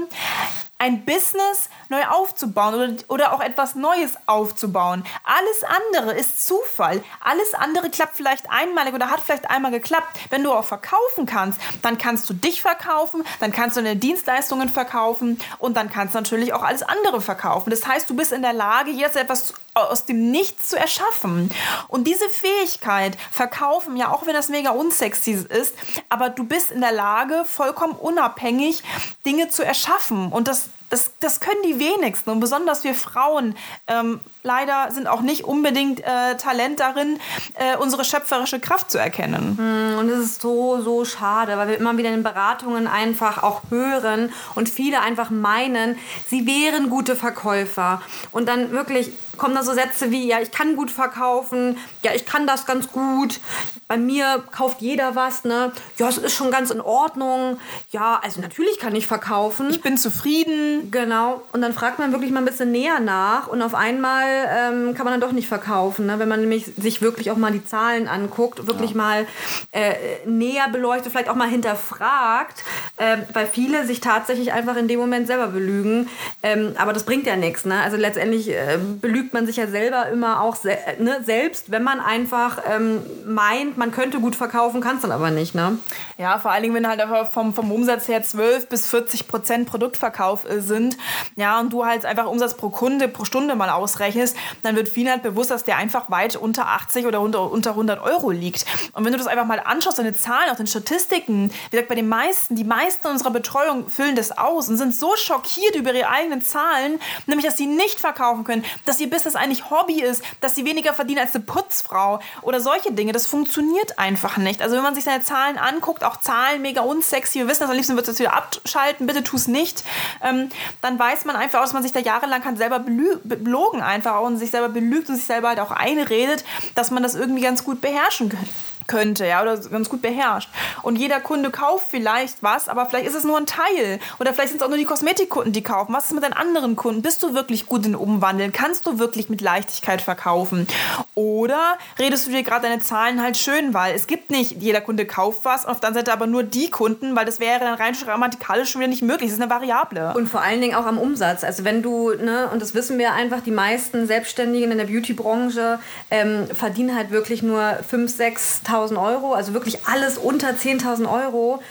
ein 0.79 1.05
Business 1.05 1.69
neu 1.89 2.03
aufzubauen 2.05 2.75
oder, 2.75 2.93
oder 3.07 3.33
auch 3.33 3.41
etwas 3.41 3.75
Neues 3.75 4.13
aufzubauen. 4.25 5.03
Alles 5.23 5.63
andere 5.63 6.13
ist 6.13 6.45
Zufall. 6.45 7.03
Alles 7.19 7.53
andere 7.53 7.89
klappt 7.89 8.15
vielleicht 8.15 8.49
einmalig 8.49 8.93
oder 8.93 9.09
hat 9.09 9.21
vielleicht 9.21 9.49
einmal 9.49 9.71
geklappt. 9.71 10.17
Wenn 10.29 10.43
du 10.43 10.51
auch 10.51 10.65
verkaufen 10.65 11.25
kannst, 11.25 11.59
dann 11.81 11.97
kannst 11.97 12.29
du 12.29 12.33
dich 12.33 12.61
verkaufen, 12.61 13.23
dann 13.39 13.51
kannst 13.51 13.77
du 13.77 13.81
deine 13.81 13.95
Dienstleistungen 13.95 14.69
verkaufen 14.69 15.39
und 15.57 15.77
dann 15.77 15.89
kannst 15.89 16.13
du 16.13 16.19
natürlich 16.19 16.53
auch 16.53 16.63
alles 16.63 16.83
andere 16.83 17.21
verkaufen. 17.21 17.69
Das 17.69 17.87
heißt, 17.87 18.09
du 18.09 18.15
bist 18.15 18.31
in 18.31 18.41
der 18.41 18.53
Lage, 18.53 18.91
jetzt 18.91 19.15
etwas 19.15 19.53
aus 19.77 20.05
dem 20.05 20.31
Nichts 20.31 20.69
zu 20.69 20.77
erschaffen. 20.77 21.51
Und 21.87 22.05
diese 22.05 22.29
Fähigkeit, 22.29 23.17
verkaufen, 23.31 23.97
ja, 23.97 24.11
auch 24.11 24.25
wenn 24.25 24.33
das 24.33 24.49
mega 24.49 24.71
unsexy 24.71 25.31
ist, 25.31 25.75
aber 26.09 26.29
du 26.29 26.43
bist 26.43 26.71
in 26.71 26.81
der 26.81 26.91
Lage, 26.91 27.43
vollkommen 27.45 27.93
unabhängig 27.93 28.83
Dinge 29.25 29.49
zu 29.49 29.63
erschaffen. 29.63 30.31
Und 30.31 30.47
das 30.47 30.69
das, 30.89 31.11
das 31.19 31.39
können 31.39 31.61
die 31.63 31.79
wenigsten 31.79 32.29
und 32.29 32.39
besonders 32.39 32.83
wir 32.83 32.95
Frauen 32.95 33.57
ähm, 33.87 34.21
leider 34.47 34.89
sind 34.91 35.07
auch 35.07 35.21
nicht 35.21 35.43
unbedingt 35.43 35.99
äh, 35.99 36.37
Talent 36.37 36.79
darin, 36.79 37.19
äh, 37.55 37.77
unsere 37.77 38.05
schöpferische 38.05 38.59
Kraft 38.59 38.89
zu 38.89 38.97
erkennen. 38.97 39.57
Hm, 39.57 39.99
und 39.99 40.09
es 40.09 40.19
ist 40.19 40.41
so, 40.41 40.81
so 40.81 41.05
schade, 41.05 41.57
weil 41.57 41.67
wir 41.67 41.77
immer 41.77 41.97
wieder 41.97 42.09
in 42.09 42.15
den 42.15 42.23
Beratungen 42.23 42.87
einfach 42.87 43.43
auch 43.43 43.61
hören 43.69 44.31
und 44.55 44.69
viele 44.69 45.01
einfach 45.01 45.29
meinen, 45.29 45.99
sie 46.27 46.47
wären 46.47 46.89
gute 46.89 47.15
Verkäufer. 47.15 48.01
Und 48.31 48.47
dann 48.47 48.71
wirklich 48.71 49.11
kommen 49.37 49.53
da 49.53 49.63
so 49.63 49.73
Sätze 49.73 50.09
wie, 50.09 50.27
ja, 50.27 50.39
ich 50.39 50.51
kann 50.51 50.75
gut 50.75 50.89
verkaufen, 50.89 51.77
ja, 52.01 52.11
ich 52.15 52.25
kann 52.25 52.47
das 52.47 52.65
ganz 52.65 52.91
gut, 52.91 53.39
bei 53.87 53.97
mir 53.97 54.43
kauft 54.51 54.81
jeder 54.81 55.15
was, 55.15 55.45
ne? 55.45 55.71
Ja, 55.97 56.09
es 56.09 56.17
ist 56.17 56.35
schon 56.35 56.51
ganz 56.51 56.71
in 56.71 56.81
Ordnung. 56.81 57.57
Ja, 57.91 58.19
also 58.21 58.41
natürlich 58.41 58.79
kann 58.79 58.93
ich 58.95 59.07
verkaufen. 59.07 59.69
Ich 59.69 59.81
bin 59.81 59.97
zufrieden. 59.97 60.91
Genau. 60.91 61.41
Und 61.53 61.61
dann 61.61 61.71
fragt 61.71 61.97
man 61.97 62.11
wirklich 62.11 62.31
mal 62.31 62.39
ein 62.39 62.45
bisschen 62.45 62.71
näher 62.71 62.99
nach 62.99 63.47
und 63.47 63.61
auf 63.61 63.73
einmal 63.73 64.36
ähm, 64.49 64.93
kann 64.95 65.05
man 65.05 65.13
dann 65.13 65.21
doch 65.21 65.31
nicht 65.31 65.47
verkaufen, 65.47 66.05
ne? 66.05 66.19
wenn 66.19 66.29
man 66.29 66.41
nämlich 66.41 66.65
sich 66.77 67.01
wirklich 67.01 67.31
auch 67.31 67.37
mal 67.37 67.51
die 67.51 67.65
Zahlen 67.65 68.07
anguckt, 68.07 68.67
wirklich 68.67 68.91
ja. 68.91 68.97
mal 68.97 69.27
äh, 69.71 69.93
näher 70.25 70.67
beleuchtet, 70.71 71.11
vielleicht 71.11 71.29
auch 71.29 71.35
mal 71.35 71.49
hinterfragt, 71.49 72.63
äh, 72.97 73.17
weil 73.33 73.47
viele 73.47 73.85
sich 73.85 74.01
tatsächlich 74.01 74.53
einfach 74.53 74.75
in 74.75 74.87
dem 74.87 74.99
Moment 74.99 75.27
selber 75.27 75.47
belügen. 75.47 76.09
Ähm, 76.43 76.73
aber 76.77 76.93
das 76.93 77.03
bringt 77.03 77.25
ja 77.25 77.35
nichts. 77.35 77.65
Ne? 77.65 77.81
Also 77.81 77.97
letztendlich 77.97 78.49
äh, 78.49 78.77
belügt 79.01 79.33
man 79.33 79.45
sich 79.45 79.57
ja 79.57 79.67
selber 79.67 80.07
immer 80.07 80.41
auch 80.41 80.55
se 80.55 80.77
ne? 80.99 81.21
selbst, 81.23 81.71
wenn 81.71 81.83
man 81.83 81.99
einfach 81.99 82.59
ähm, 82.69 83.01
meint, 83.25 83.77
man 83.77 83.91
könnte 83.91 84.19
gut 84.19 84.35
verkaufen, 84.35 84.81
kann 84.81 84.97
es 84.97 85.01
dann 85.01 85.11
aber 85.11 85.31
nicht, 85.31 85.55
ne? 85.55 85.77
Ja, 86.17 86.39
vor 86.39 86.51
allen 86.51 86.63
Dingen, 86.63 86.73
wenn 86.75 86.87
halt 86.87 87.01
vom, 87.31 87.53
vom 87.53 87.71
Umsatz 87.71 88.07
her 88.07 88.23
12 88.23 88.69
bis 88.69 88.87
40 88.87 89.27
Prozent 89.27 89.67
Produktverkauf 89.67 90.49
äh, 90.49 90.61
sind, 90.61 90.97
ja, 91.35 91.59
und 91.59 91.71
du 91.71 91.85
halt 91.85 92.05
einfach 92.05 92.25
Umsatz 92.25 92.55
pro 92.55 92.69
Kunde, 92.69 93.07
pro 93.07 93.25
Stunde 93.25 93.55
mal 93.55 93.69
ausrechnest, 93.69 94.16
dann 94.63 94.75
wird 94.75 94.89
vielen 94.89 95.09
halt 95.09 95.23
bewusst, 95.23 95.51
dass 95.51 95.63
der 95.63 95.77
einfach 95.77 96.09
weit 96.09 96.35
unter 96.35 96.67
80 96.67 97.05
oder 97.05 97.21
unter, 97.21 97.51
unter 97.51 97.71
100 97.71 98.01
Euro 98.01 98.31
liegt. 98.31 98.65
Und 98.93 99.05
wenn 99.05 99.11
du 99.11 99.17
das 99.17 99.27
einfach 99.27 99.45
mal 99.45 99.59
anschaust, 99.59 99.99
deine 99.99 100.13
Zahlen, 100.13 100.49
auch 100.51 100.55
den 100.55 100.67
Statistiken, 100.67 101.49
wie 101.49 101.71
gesagt, 101.71 101.89
bei 101.89 101.95
den 101.95 102.07
meisten, 102.07 102.55
die 102.55 102.63
meisten 102.63 103.07
unserer 103.07 103.31
Betreuung 103.31 103.87
füllen 103.89 104.15
das 104.15 104.37
aus 104.37 104.69
und 104.69 104.77
sind 104.77 104.93
so 104.93 105.15
schockiert 105.15 105.75
über 105.75 105.93
ihre 105.93 106.09
eigenen 106.09 106.41
Zahlen, 106.41 106.99
nämlich, 107.25 107.45
dass 107.45 107.57
sie 107.57 107.67
nicht 107.67 107.99
verkaufen 107.99 108.43
können, 108.43 108.65
dass 108.85 108.99
ihr 108.99 109.09
Business 109.09 109.35
eigentlich 109.35 109.69
Hobby 109.69 110.01
ist, 110.01 110.23
dass 110.41 110.55
sie 110.55 110.65
weniger 110.65 110.93
verdienen 110.93 111.19
als 111.19 111.35
eine 111.35 111.43
Putzfrau 111.43 112.19
oder 112.41 112.59
solche 112.59 112.91
Dinge. 112.91 113.11
Das 113.11 113.27
funktioniert 113.27 113.99
einfach 113.99 114.37
nicht. 114.37 114.61
Also 114.61 114.75
wenn 114.75 114.83
man 114.83 114.95
sich 114.95 115.03
seine 115.03 115.23
Zahlen 115.23 115.57
anguckt, 115.57 116.03
auch 116.03 116.17
Zahlen 116.17 116.61
mega 116.61 116.81
unsexy, 116.81 117.39
wir 117.39 117.47
wissen 117.47 117.61
das, 117.61 117.69
am 117.69 117.75
liebsten 117.75 117.95
wird 117.95 118.07
es 118.07 118.19
wieder 118.19 118.33
abschalten, 118.33 119.07
bitte 119.07 119.23
tu 119.23 119.35
es 119.35 119.47
nicht, 119.47 119.83
ähm, 120.23 120.49
dann 120.81 120.97
weiß 120.97 121.25
man 121.25 121.35
einfach, 121.35 121.61
dass 121.61 121.73
man 121.73 121.83
sich 121.83 121.91
da 121.91 121.99
jahrelang 121.99 122.43
hat 122.43 122.57
selber 122.57 122.79
belogen 122.79 123.81
einfach 123.81 124.06
und 124.15 124.37
sich 124.37 124.51
selber 124.51 124.69
belügt 124.69 125.09
und 125.09 125.15
sich 125.15 125.25
selber 125.25 125.49
halt 125.49 125.59
auch 125.59 125.71
einredet, 125.71 126.43
dass 126.75 126.91
man 126.91 127.03
das 127.03 127.15
irgendwie 127.15 127.41
ganz 127.41 127.63
gut 127.63 127.81
beherrschen 127.81 128.29
könnte 128.29 128.47
könnte, 128.87 129.25
ja, 129.25 129.41
oder 129.41 129.57
ganz 129.57 129.89
gut 129.89 130.01
beherrscht. 130.01 130.49
Und 130.81 130.95
jeder 130.95 131.19
Kunde 131.19 131.51
kauft 131.51 131.87
vielleicht 131.89 132.41
was, 132.41 132.69
aber 132.69 132.85
vielleicht 132.85 133.07
ist 133.07 133.15
es 133.15 133.23
nur 133.23 133.37
ein 133.37 133.45
Teil. 133.45 133.99
Oder 134.19 134.33
vielleicht 134.33 134.49
sind 134.49 134.61
es 134.61 134.63
auch 134.63 134.69
nur 134.69 134.77
die 134.77 134.85
Kosmetikkunden, 134.85 135.53
die 135.53 135.61
kaufen. 135.61 135.93
Was 135.93 136.05
ist 136.05 136.13
mit 136.13 136.23
deinen 136.23 136.33
anderen 136.33 136.75
Kunden? 136.75 137.01
Bist 137.01 137.21
du 137.23 137.33
wirklich 137.33 137.65
gut 137.65 137.85
in 137.85 137.95
Umwandeln? 137.95 138.51
Kannst 138.51 138.87
du 138.87 138.99
wirklich 138.99 139.29
mit 139.29 139.41
Leichtigkeit 139.41 140.01
verkaufen? 140.01 140.67
Oder 141.15 141.77
redest 141.99 142.27
du 142.27 142.31
dir 142.31 142.43
gerade 142.43 142.67
deine 142.67 142.81
Zahlen 142.81 143.21
halt 143.21 143.37
schön, 143.37 143.73
weil 143.73 143.95
es 143.95 144.07
gibt 144.07 144.29
nicht, 144.29 144.61
jeder 144.61 144.81
Kunde 144.81 145.05
kauft 145.05 145.43
was 145.43 145.65
und 145.65 145.71
auf 145.71 145.79
der 145.79 145.89
anderen 145.89 146.05
Seite 146.05 146.13
aber 146.13 146.27
nur 146.27 146.43
die 146.43 146.69
Kunden, 146.69 147.15
weil 147.15 147.25
das 147.25 147.39
wäre 147.39 147.59
dann 147.59 147.73
rein 147.75 147.93
grammatikalisch 147.93 148.71
schon 148.71 148.81
wieder 148.81 148.89
nicht 148.89 149.01
möglich. 149.01 149.29
Das 149.29 149.37
ist 149.37 149.41
eine 149.41 149.51
Variable. 149.51 150.13
Und 150.15 150.27
vor 150.27 150.41
allen 150.41 150.61
Dingen 150.61 150.75
auch 150.75 150.85
am 150.85 150.97
Umsatz. 150.97 151.43
Also 151.43 151.63
wenn 151.63 151.81
du, 151.81 152.11
ne, 152.11 152.49
und 152.51 152.61
das 152.61 152.73
wissen 152.73 152.97
wir 152.97 153.13
einfach, 153.13 153.41
die 153.41 153.51
meisten 153.51 154.07
Selbstständigen 154.07 154.71
in 154.71 154.77
der 154.77 154.85
Beauty-Branche 154.85 155.79
ähm, 156.09 156.47
verdienen 156.53 156.95
halt 156.95 157.11
wirklich 157.11 157.43
nur 157.43 157.61
5.000, 157.61 158.63
6.000 158.65 158.76
10.000 158.77 159.01
Euro, 159.01 159.33
also 159.33 159.53
wirklich 159.53 159.85
alles 159.85 160.17
unter 160.17 160.49
10.000 160.49 161.11
Euro, 161.11 161.61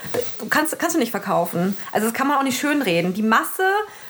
kannst, 0.49 0.77
kannst 0.79 0.95
du 0.95 0.99
nicht 0.99 1.11
verkaufen. 1.11 1.77
Also 1.91 2.07
das 2.07 2.13
kann 2.13 2.27
man 2.27 2.37
auch 2.37 2.43
nicht 2.43 2.59
schönreden. 2.59 3.13
Die 3.13 3.23
Masse 3.23 3.63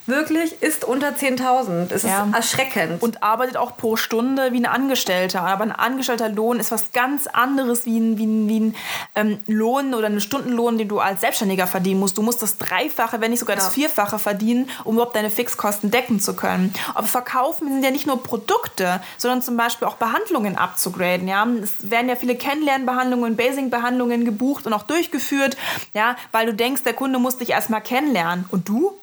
wirklich 0.08 0.62
ist 0.62 0.84
unter 0.86 1.10
10.000. 1.16 1.92
Es 1.94 2.04
Ja. 2.04 2.26
ist 2.26 2.36
erschreckend. 2.36 3.02
und 3.02 3.24
arbeitet 3.24 3.58
auch 3.58 3.78
pro 3.78 3.96
Stunde 3.96 4.52
wie 4.54 4.58
ein 4.60 4.66
Angestellter. 4.66 5.42
Aber 5.42 5.64
ein 5.64 5.72
angestellter 5.72 6.30
Lohn 6.30 6.60
ist 6.60 6.72
was 6.72 6.92
ganz 6.92 7.28
anderes 7.28 7.86
wie 7.86 8.00
ein, 8.00 8.18
wie 8.18 8.26
ein, 8.26 8.48
wie 8.50 8.60
ein 8.60 8.76
ähm, 9.16 9.40
Lohn 9.48 9.94
oder 9.94 10.08
einen 10.08 10.22
Stundenlohn, 10.22 10.78
den 10.78 10.88
du 10.88 11.00
als 11.00 11.22
Selbstständiger 11.22 11.68
verdienen 11.68 12.00
musst. 12.00 12.18
Du 12.18 12.22
musst 12.22 12.42
das 12.42 12.58
Dreifache, 12.58 13.22
wenn 13.22 13.32
nicht 13.32 13.40
sogar 13.40 13.56
das 13.56 13.66
Ja. 13.66 13.72
Vierfache 13.72 14.20
verdienen, 14.20 14.70
um 14.84 14.96
überhaupt 14.96 15.16
deine 15.16 15.30
Fixkosten 15.30 15.92
decken 15.92 16.20
zu 16.20 16.36
können. 16.36 16.74
Aber 16.96 17.08
verkaufen 17.08 17.68
sind 17.68 17.84
ja 17.84 17.92
nicht 17.92 18.08
nur 18.08 18.22
Produkte, 18.24 19.02
sondern 19.18 19.42
zum 19.42 19.58
Beispiel 19.58 19.88
auch 19.88 19.96
Behandlungen 19.96 20.58
abzugraden. 20.58 21.28
Ja? 21.28 21.46
Es 21.62 21.90
werden 21.90 22.10
ja 22.10 22.16
viele 22.16 22.36
Kennenlernbehandlungen, 22.36 23.36
Basing-Behandlungen 23.36 24.26
gebucht 24.26 24.66
und 24.66 24.74
auch 24.74 24.84
durchgeführt, 24.84 25.58
ja? 25.94 26.16
weil 26.32 26.46
du 26.46 26.54
denkst, 26.54 26.84
der 26.84 26.94
Kunde 26.94 27.20
muss 27.20 27.38
dich 27.38 27.50
erstmal 27.52 27.82
kennenlernen. 27.82 28.46
Und 28.50 28.68
du? 28.70 28.94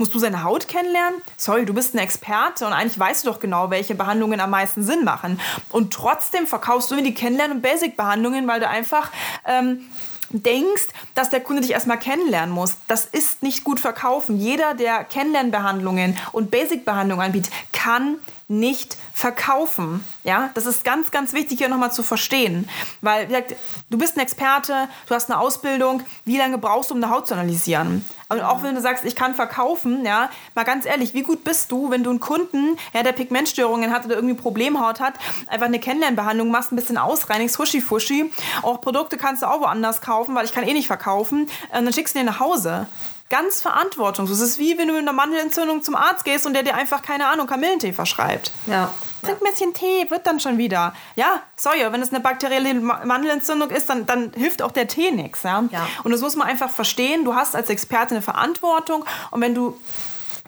Musst 0.00 0.14
du 0.14 0.18
seine 0.18 0.44
Haut 0.44 0.66
kennenlernen? 0.66 1.20
Sorry, 1.36 1.66
du 1.66 1.74
bist 1.74 1.94
ein 1.94 1.98
Experte 1.98 2.64
und 2.64 2.72
eigentlich 2.72 2.98
weißt 2.98 3.22
du 3.22 3.28
doch 3.28 3.38
genau, 3.38 3.68
welche 3.68 3.94
Behandlungen 3.94 4.40
am 4.40 4.48
meisten 4.48 4.82
Sinn 4.82 5.04
machen. 5.04 5.38
Und 5.68 5.92
trotzdem 5.92 6.46
verkaufst 6.46 6.90
du 6.90 6.94
mir 6.94 7.02
die 7.02 7.12
Kennenlern- 7.12 7.50
und 7.50 7.60
Basic-Behandlungen, 7.60 8.48
weil 8.48 8.60
du 8.60 8.66
einfach 8.66 9.10
ähm, 9.44 9.82
denkst, 10.30 10.86
dass 11.14 11.28
der 11.28 11.40
Kunde 11.40 11.60
dich 11.60 11.72
erstmal 11.72 11.98
kennenlernen 11.98 12.54
muss. 12.54 12.76
Das 12.88 13.04
ist 13.04 13.42
nicht 13.42 13.62
gut 13.62 13.78
verkaufen. 13.78 14.38
Jeder, 14.38 14.72
der 14.72 15.04
Kennenlernbehandlungen 15.04 16.16
und 16.32 16.50
Basic-Behandlungen 16.50 17.26
anbietet, 17.26 17.52
kann 17.72 18.16
nicht 18.50 18.96
verkaufen. 19.14 20.04
Ja, 20.24 20.50
das 20.54 20.66
ist 20.66 20.82
ganz, 20.84 21.12
ganz 21.12 21.32
wichtig 21.32 21.58
hier 21.58 21.68
nochmal 21.68 21.92
zu 21.92 22.02
verstehen. 22.02 22.68
Weil, 23.00 23.28
wie 23.28 23.32
gesagt, 23.32 23.54
du 23.90 23.96
bist 23.96 24.16
ein 24.16 24.20
Experte, 24.20 24.88
du 25.06 25.14
hast 25.14 25.30
eine 25.30 25.38
Ausbildung. 25.38 26.02
Wie 26.24 26.36
lange 26.36 26.58
brauchst 26.58 26.90
du, 26.90 26.94
um 26.94 27.02
eine 27.02 27.12
Haut 27.12 27.28
zu 27.28 27.34
analysieren? 27.34 28.04
Und 28.28 28.40
auch 28.40 28.62
wenn 28.62 28.74
du 28.74 28.80
sagst, 28.80 29.04
ich 29.04 29.14
kann 29.14 29.34
verkaufen, 29.34 30.04
ja, 30.04 30.30
mal 30.54 30.64
ganz 30.64 30.84
ehrlich, 30.84 31.14
wie 31.14 31.22
gut 31.22 31.44
bist 31.44 31.70
du, 31.70 31.90
wenn 31.90 32.02
du 32.02 32.10
einen 32.10 32.20
Kunden, 32.20 32.76
ja, 32.92 33.04
der 33.04 33.12
Pigmentstörungen 33.12 33.92
hat 33.92 34.04
oder 34.04 34.16
irgendwie 34.16 34.34
Problemhaut 34.34 35.00
hat, 35.00 35.14
einfach 35.46 35.66
eine 35.66 35.78
Kennenlernbehandlung 35.78 36.50
machst, 36.50 36.72
ein 36.72 36.76
bisschen 36.76 36.98
ausreinigst, 36.98 37.58
huschi-fuschi. 37.58 38.32
Auch 38.62 38.80
Produkte 38.80 39.16
kannst 39.16 39.42
du 39.42 39.46
auch 39.46 39.60
woanders 39.60 40.00
kaufen, 40.00 40.34
weil 40.34 40.44
ich 40.44 40.52
kann 40.52 40.64
eh 40.64 40.72
nicht 40.72 40.88
verkaufen. 40.88 41.42
Und 41.72 41.84
dann 41.84 41.92
schickst 41.92 42.14
du 42.14 42.18
den 42.18 42.26
nach 42.26 42.40
Hause. 42.40 42.86
Ganz 43.30 43.62
verantwortungslos. 43.62 44.38
Es 44.40 44.46
ist 44.50 44.58
wie 44.58 44.76
wenn 44.76 44.88
du 44.88 44.92
mit 44.92 45.02
einer 45.02 45.12
Mandelentzündung 45.14 45.82
zum 45.82 45.94
Arzt 45.94 46.24
gehst 46.26 46.44
und 46.46 46.52
der 46.52 46.62
dir 46.62 46.74
einfach, 46.74 47.00
keine 47.00 47.26
Ahnung, 47.28 47.46
Kamillentee 47.46 47.92
verschreibt. 47.94 48.52
ja. 48.66 48.90
Trink 49.22 49.38
ein 49.42 49.50
bisschen 49.50 49.74
Tee, 49.74 50.06
wird 50.10 50.26
dann 50.26 50.40
schon 50.40 50.56
wieder. 50.56 50.94
Ja, 51.14 51.42
sorry, 51.54 51.80
wenn 51.90 52.00
es 52.00 52.08
eine 52.08 52.20
bakterielle 52.20 52.72
Ma- 52.72 53.04
Mandelentzündung 53.04 53.68
ist, 53.68 53.90
dann, 53.90 54.06
dann 54.06 54.32
hilft 54.34 54.62
auch 54.62 54.72
der 54.72 54.88
Tee 54.88 55.10
nichts. 55.10 55.42
Ja? 55.42 55.62
Ja. 55.70 55.86
Und 56.04 56.12
das 56.12 56.22
muss 56.22 56.36
man 56.36 56.48
einfach 56.48 56.70
verstehen. 56.70 57.26
Du 57.26 57.34
hast 57.34 57.54
als 57.54 57.68
Experte 57.68 58.14
eine 58.14 58.22
Verantwortung 58.22 59.04
und 59.30 59.42
wenn 59.42 59.54
du 59.54 59.78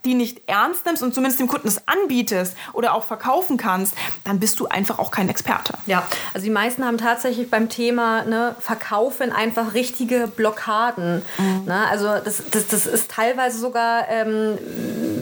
die 0.05 0.15
nicht 0.15 0.43
ernst 0.47 0.85
nimmst 0.87 1.03
und 1.03 1.15
zumindest 1.15 1.41
dem 1.41 1.47
Kunden 1.47 1.67
das 1.67 1.87
anbietest 1.87 2.57
oder 2.73 2.95
auch 2.95 3.05
verkaufen 3.05 3.57
kannst, 3.57 3.95
dann 4.25 4.41
bist 4.41 4.59
du 4.61 4.67
einfach 4.67 4.99
auch 4.99 5.11
kein 5.11 5.29
Experte. 5.29 5.75
Ja, 5.87 6.07
also 6.35 6.45
die 6.45 6.51
meisten 6.51 6.85
haben 6.85 6.99
tatsächlich 6.99 7.51
beim 7.51 7.69
Thema 7.69 8.25
ne, 8.25 8.57
Verkaufen 8.59 9.33
einfach 9.33 9.75
richtige 9.75 10.27
Blockaden. 10.27 11.23
Ne? 11.67 11.87
Also 11.89 12.07
das, 12.07 12.43
das, 12.51 12.67
das 12.67 12.87
ist 12.87 13.11
teilweise 13.11 13.59
sogar, 13.59 14.09
ähm, 14.09 14.59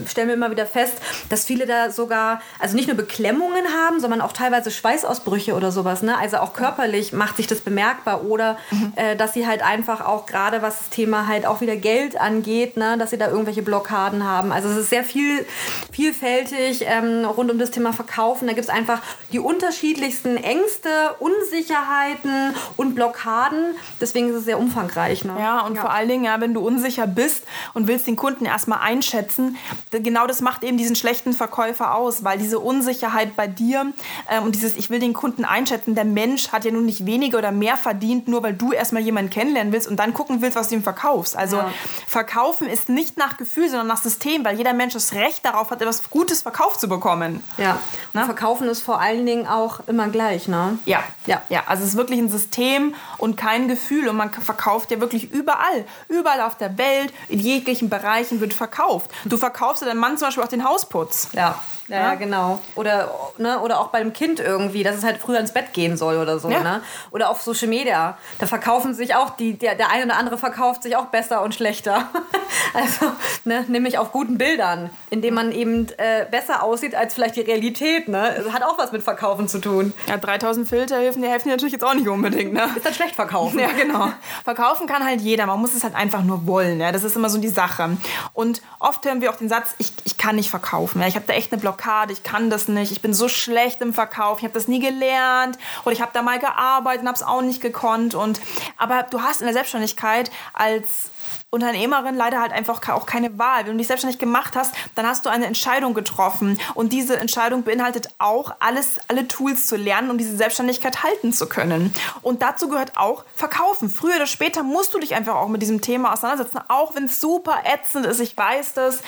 stellen 0.07 0.27
wir 0.27 0.35
immer 0.35 0.51
wieder 0.51 0.65
fest, 0.65 0.95
dass 1.29 1.45
viele 1.45 1.65
da 1.65 1.91
sogar, 1.91 2.41
also 2.59 2.75
nicht 2.75 2.87
nur 2.87 2.97
Beklemmungen 2.97 3.65
haben, 3.85 3.99
sondern 3.99 4.21
auch 4.21 4.33
teilweise 4.33 4.71
Schweißausbrüche 4.71 5.53
oder 5.53 5.71
sowas. 5.71 6.01
Ne? 6.01 6.17
Also 6.17 6.37
auch 6.37 6.53
körperlich 6.53 7.13
macht 7.13 7.37
sich 7.37 7.47
das 7.47 7.61
bemerkbar 7.61 8.23
oder 8.23 8.57
äh, 8.95 9.15
dass 9.15 9.33
sie 9.33 9.45
halt 9.45 9.63
einfach 9.63 10.01
auch 10.05 10.25
gerade 10.25 10.61
was 10.61 10.79
das 10.79 10.89
Thema 10.89 11.27
halt 11.27 11.45
auch 11.45 11.61
wieder 11.61 11.75
Geld 11.75 12.19
angeht, 12.19 12.77
ne? 12.77 12.97
dass 12.97 13.11
sie 13.11 13.17
da 13.17 13.27
irgendwelche 13.27 13.61
Blockaden 13.61 14.23
haben. 14.27 14.51
Also 14.51 14.70
es 14.71 14.77
ist 14.77 14.89
sehr 14.89 15.03
viel, 15.03 15.45
vielfältig 15.91 16.85
ähm, 16.87 17.25
rund 17.25 17.51
um 17.51 17.59
das 17.59 17.71
Thema 17.71 17.93
Verkaufen. 17.93 18.47
Da 18.47 18.53
gibt 18.53 18.65
es 18.65 18.69
einfach 18.69 19.01
die 19.31 19.39
unterschiedlichsten 19.39 20.37
Ängste, 20.37 20.89
Unsicherheiten 21.19 22.55
und 22.77 22.95
Blockaden. 22.95 23.75
Deswegen 23.99 24.29
ist 24.29 24.35
es 24.35 24.45
sehr 24.45 24.59
umfangreich. 24.59 25.23
Ne? 25.25 25.35
Ja, 25.39 25.61
und 25.61 25.77
vor 25.77 25.91
allen 25.91 26.09
Dingen, 26.09 26.23
ja, 26.25 26.39
wenn 26.41 26.53
du 26.53 26.61
unsicher 26.61 27.07
bist 27.07 27.43
und 27.73 27.87
willst 27.87 28.07
den 28.07 28.15
Kunden 28.15 28.45
erstmal 28.45 28.79
einschätzen, 28.79 29.57
genau 29.91 30.27
das 30.27 30.41
macht 30.41 30.63
eben 30.63 30.77
diesen 30.77 30.95
schlechten 30.95 31.33
Verkäufer 31.33 31.95
aus, 31.95 32.23
weil 32.23 32.37
diese 32.37 32.59
Unsicherheit 32.59 33.35
bei 33.35 33.47
dir 33.47 33.93
ähm, 34.29 34.43
und 34.43 34.55
dieses, 34.55 34.75
ich 34.77 34.89
will 34.89 34.99
den 34.99 35.13
Kunden 35.13 35.45
einschätzen, 35.45 35.95
der 35.95 36.05
Mensch 36.05 36.49
hat 36.51 36.65
ja 36.65 36.71
nun 36.71 36.85
nicht 36.85 37.05
weniger 37.05 37.37
oder 37.37 37.51
mehr 37.51 37.77
verdient, 37.77 38.27
nur 38.27 38.43
weil 38.43 38.53
du 38.53 38.71
erstmal 38.71 39.01
jemanden 39.01 39.29
kennenlernen 39.29 39.73
willst 39.73 39.87
und 39.87 39.97
dann 39.97 40.13
gucken 40.13 40.41
willst, 40.41 40.55
was 40.55 40.69
du 40.69 40.75
ihm 40.75 40.83
verkaufst. 40.83 41.35
Also 41.35 41.57
Ja. 41.57 41.71
verkaufen 42.07 42.67
ist 42.67 42.89
nicht 42.89 43.17
nach 43.17 43.37
Gefühl, 43.37 43.69
sondern 43.69 43.87
nach 43.87 44.01
System, 44.01 44.43
weil 44.45 44.57
jeder 44.61 44.73
Mensch 44.73 44.93
das 44.93 45.13
Recht 45.13 45.43
darauf 45.43 45.71
hat, 45.71 45.81
etwas 45.81 46.07
Gutes 46.11 46.43
verkauft 46.43 46.79
zu 46.79 46.87
bekommen. 46.87 47.43
Ja. 47.57 47.79
Und 48.13 48.23
Verkaufen 48.25 48.67
ist 48.67 48.81
vor 48.81 49.01
allen 49.01 49.25
Dingen 49.25 49.47
auch 49.47 49.79
immer 49.87 50.07
gleich. 50.09 50.47
Ne? 50.47 50.77
Ja, 50.85 51.03
Ja. 51.25 51.41
ja. 51.49 51.63
Also 51.65 51.83
es 51.83 51.89
ist 51.91 51.97
wirklich 51.97 52.19
ein 52.19 52.29
System 52.29 52.93
und 53.17 53.37
kein 53.37 53.67
Gefühl. 53.67 54.07
Und 54.07 54.17
man 54.17 54.31
verkauft 54.31 54.91
ja 54.91 54.99
wirklich 55.01 55.31
überall. 55.31 55.85
Überall 56.09 56.41
auf 56.41 56.57
der 56.57 56.77
Welt, 56.77 57.11
in 57.27 57.39
jeglichen 57.39 57.89
Bereichen 57.89 58.39
wird 58.39 58.53
verkauft. 58.53 59.09
Du 59.25 59.37
verkaufst 59.37 59.81
ja 59.81 59.87
deinem 59.87 59.99
Mann 59.99 60.19
zum 60.19 60.27
Beispiel 60.27 60.43
auch 60.43 60.47
den 60.47 60.63
Hausputz. 60.63 61.29
Ja. 61.33 61.59
Ja, 61.91 61.97
ja, 61.97 62.15
genau. 62.15 62.59
Oder, 62.75 63.11
ne, 63.37 63.59
oder 63.59 63.79
auch 63.79 63.87
beim 63.87 64.13
Kind 64.13 64.39
irgendwie, 64.39 64.83
dass 64.83 64.95
es 64.95 65.03
halt 65.03 65.17
früher 65.17 65.39
ins 65.39 65.53
Bett 65.53 65.73
gehen 65.73 65.97
soll 65.97 66.17
oder 66.17 66.39
so. 66.39 66.49
Ja. 66.49 66.61
Ne? 66.61 66.81
Oder 67.11 67.29
auf 67.29 67.41
Social 67.41 67.67
Media. 67.67 68.17
Da 68.39 68.47
verkaufen 68.47 68.93
sich 68.93 69.15
auch, 69.15 69.31
die, 69.31 69.57
der, 69.57 69.75
der 69.75 69.89
eine 69.89 70.05
oder 70.05 70.17
andere 70.17 70.37
verkauft 70.37 70.83
sich 70.83 70.95
auch 70.95 71.05
besser 71.05 71.41
und 71.41 71.53
schlechter. 71.53 72.09
also, 72.73 73.11
ne, 73.45 73.65
nämlich 73.67 73.97
auf 73.97 74.11
guten 74.11 74.37
Bildern, 74.37 74.89
indem 75.09 75.33
man 75.33 75.51
eben 75.51 75.87
äh, 75.97 76.25
besser 76.29 76.63
aussieht 76.63 76.95
als 76.95 77.13
vielleicht 77.13 77.35
die 77.35 77.41
Realität. 77.41 78.07
Ne? 78.07 78.41
Das 78.43 78.53
hat 78.53 78.63
auch 78.63 78.77
was 78.77 78.91
mit 78.91 79.03
Verkaufen 79.03 79.47
zu 79.47 79.59
tun. 79.59 79.93
Ja, 80.07 80.17
3000 80.17 80.67
Filter 80.67 80.97
helfen, 80.97 81.21
die 81.21 81.27
helfen 81.27 81.49
dir 81.49 81.55
natürlich 81.55 81.73
jetzt 81.73 81.83
auch 81.83 81.93
nicht 81.93 82.07
unbedingt. 82.07 82.53
Ne? 82.53 82.69
Ist 82.75 82.85
dann 82.85 82.93
schlecht 82.93 83.15
verkaufen. 83.15 83.59
Ja, 83.59 83.69
genau. 83.71 84.11
Verkaufen 84.43 84.87
kann 84.87 85.03
halt 85.03 85.21
jeder. 85.21 85.45
Man 85.45 85.59
muss 85.59 85.73
es 85.73 85.83
halt 85.83 85.95
einfach 85.95 86.23
nur 86.23 86.47
wollen. 86.47 86.79
Ja? 86.79 86.91
Das 86.91 87.03
ist 87.03 87.15
immer 87.15 87.29
so 87.29 87.37
die 87.37 87.49
Sache. 87.49 87.97
Und 88.33 88.61
oft 88.79 89.05
hören 89.05 89.21
wir 89.21 89.31
auch 89.31 89.37
den 89.37 89.49
Satz, 89.49 89.75
ich, 89.77 89.91
ich 90.03 90.17
kann 90.17 90.35
nicht 90.35 90.49
verkaufen. 90.49 91.01
Ja? 91.01 91.07
Ich 91.07 91.15
habe 91.15 91.25
da 91.27 91.33
echt 91.33 91.51
eine 91.51 91.61
Blockade, 91.61 91.80
ich 92.11 92.23
kann 92.23 92.49
das 92.49 92.67
nicht. 92.67 92.91
Ich 92.91 93.01
bin 93.01 93.13
so 93.13 93.27
schlecht 93.27 93.81
im 93.81 93.93
Verkauf. 93.93 94.39
Ich 94.39 94.43
habe 94.43 94.53
das 94.53 94.67
nie 94.67 94.79
gelernt. 94.79 95.57
Oder 95.83 95.93
ich 95.93 96.01
habe 96.01 96.11
da 96.13 96.21
mal 96.21 96.39
gearbeitet 96.39 97.01
und 97.01 97.07
habe 97.07 97.17
es 97.17 97.23
auch 97.23 97.41
nicht 97.41 97.61
gekonnt. 97.61 98.15
Und, 98.15 98.39
aber 98.77 99.03
du 99.03 99.21
hast 99.21 99.41
in 99.41 99.47
der 99.47 99.53
Selbstständigkeit 99.53 100.31
als 100.53 101.11
Unternehmerin 101.51 102.15
leider 102.15 102.39
halt 102.39 102.53
einfach 102.53 102.81
auch 102.89 103.05
keine 103.05 103.37
Wahl. 103.37 103.65
Wenn 103.65 103.73
du 103.73 103.77
dich 103.79 103.87
selbstständig 103.87 104.19
gemacht 104.19 104.55
hast, 104.55 104.73
dann 104.95 105.05
hast 105.05 105.25
du 105.25 105.29
eine 105.29 105.45
Entscheidung 105.45 105.93
getroffen. 105.93 106.57
Und 106.75 106.93
diese 106.93 107.19
Entscheidung 107.19 107.63
beinhaltet 107.63 108.07
auch, 108.19 108.55
alles, 108.61 108.99
alle 109.09 109.27
Tools 109.27 109.65
zu 109.65 109.75
lernen, 109.75 110.09
um 110.09 110.17
diese 110.17 110.37
Selbstständigkeit 110.37 111.03
halten 111.03 111.33
zu 111.33 111.47
können. 111.47 111.93
Und 112.21 112.41
dazu 112.41 112.69
gehört 112.69 112.95
auch 112.95 113.25
Verkaufen. 113.35 113.89
Früher 113.89 114.15
oder 114.15 114.27
später 114.27 114.63
musst 114.63 114.93
du 114.93 114.99
dich 114.99 115.13
einfach 115.13 115.35
auch 115.35 115.49
mit 115.49 115.61
diesem 115.61 115.81
Thema 115.81 116.13
auseinandersetzen, 116.13 116.61
auch 116.69 116.95
wenn 116.95 117.05
es 117.05 117.19
super 117.19 117.63
ätzend 117.65 118.05
ist, 118.05 118.21
ich 118.21 118.37
weiß 118.37 118.73
das. 118.73 119.01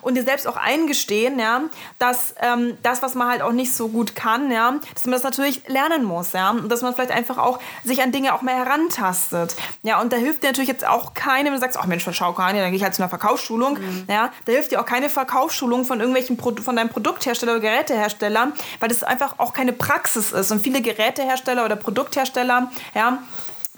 Und 0.00 0.14
dir 0.14 0.22
selbst 0.22 0.46
auch 0.46 0.56
eingestehen, 0.56 1.40
ja, 1.40 1.62
dass 1.98 2.32
ähm, 2.40 2.78
das, 2.84 3.02
was 3.02 3.16
man 3.16 3.28
halt 3.28 3.42
auch 3.42 3.50
nicht 3.50 3.74
so 3.74 3.88
gut 3.88 4.14
kann, 4.14 4.52
ja, 4.52 4.76
dass 4.94 5.04
man 5.04 5.14
das 5.14 5.24
natürlich 5.24 5.66
lernen 5.66 6.04
muss, 6.04 6.32
ja. 6.32 6.50
Und 6.50 6.68
dass 6.68 6.82
man 6.82 6.94
vielleicht 6.94 7.10
einfach 7.10 7.38
auch 7.38 7.58
sich 7.84 8.02
an 8.02 8.12
Dinge 8.12 8.34
auch 8.34 8.42
mehr 8.42 8.54
herantastet. 8.54 9.56
Ja, 9.82 10.00
und 10.00 10.12
da 10.12 10.16
hilft 10.16 10.44
dir 10.44 10.46
natürlich 10.46 10.68
jetzt 10.68 10.86
auch 10.86 11.14
keine, 11.14 11.46
wenn 11.46 11.54
du 11.54 11.60
sagst, 11.60 11.76
ach 11.76 11.87
Mensch, 11.88 12.06
schau 12.12 12.32
gar 12.32 12.52
nicht, 12.52 12.62
dann 12.62 12.70
gehe 12.70 12.76
ich 12.76 12.84
halt 12.84 12.94
zu 12.94 13.02
einer 13.02 13.08
Verkaufsschulung. 13.08 13.78
Ja, 14.08 14.30
da 14.44 14.52
hilft 14.52 14.70
dir 14.72 14.80
auch 14.80 14.86
keine 14.86 15.08
Verkaufsschulung 15.10 15.84
von 15.84 16.00
irgendwelchen 16.00 16.36
Pro 16.36 16.54
von 16.62 16.76
deinem 16.76 16.88
Produkthersteller 16.88 17.52
oder 17.52 17.60
Gerätehersteller, 17.60 18.52
weil 18.80 18.88
das 18.88 19.02
einfach 19.02 19.34
auch 19.38 19.52
keine 19.52 19.72
Praxis 19.72 20.32
ist. 20.32 20.50
Und 20.50 20.60
viele 20.60 20.80
Gerätehersteller 20.80 21.64
oder 21.64 21.76
Produkthersteller, 21.76 22.70
ja, 22.94 23.18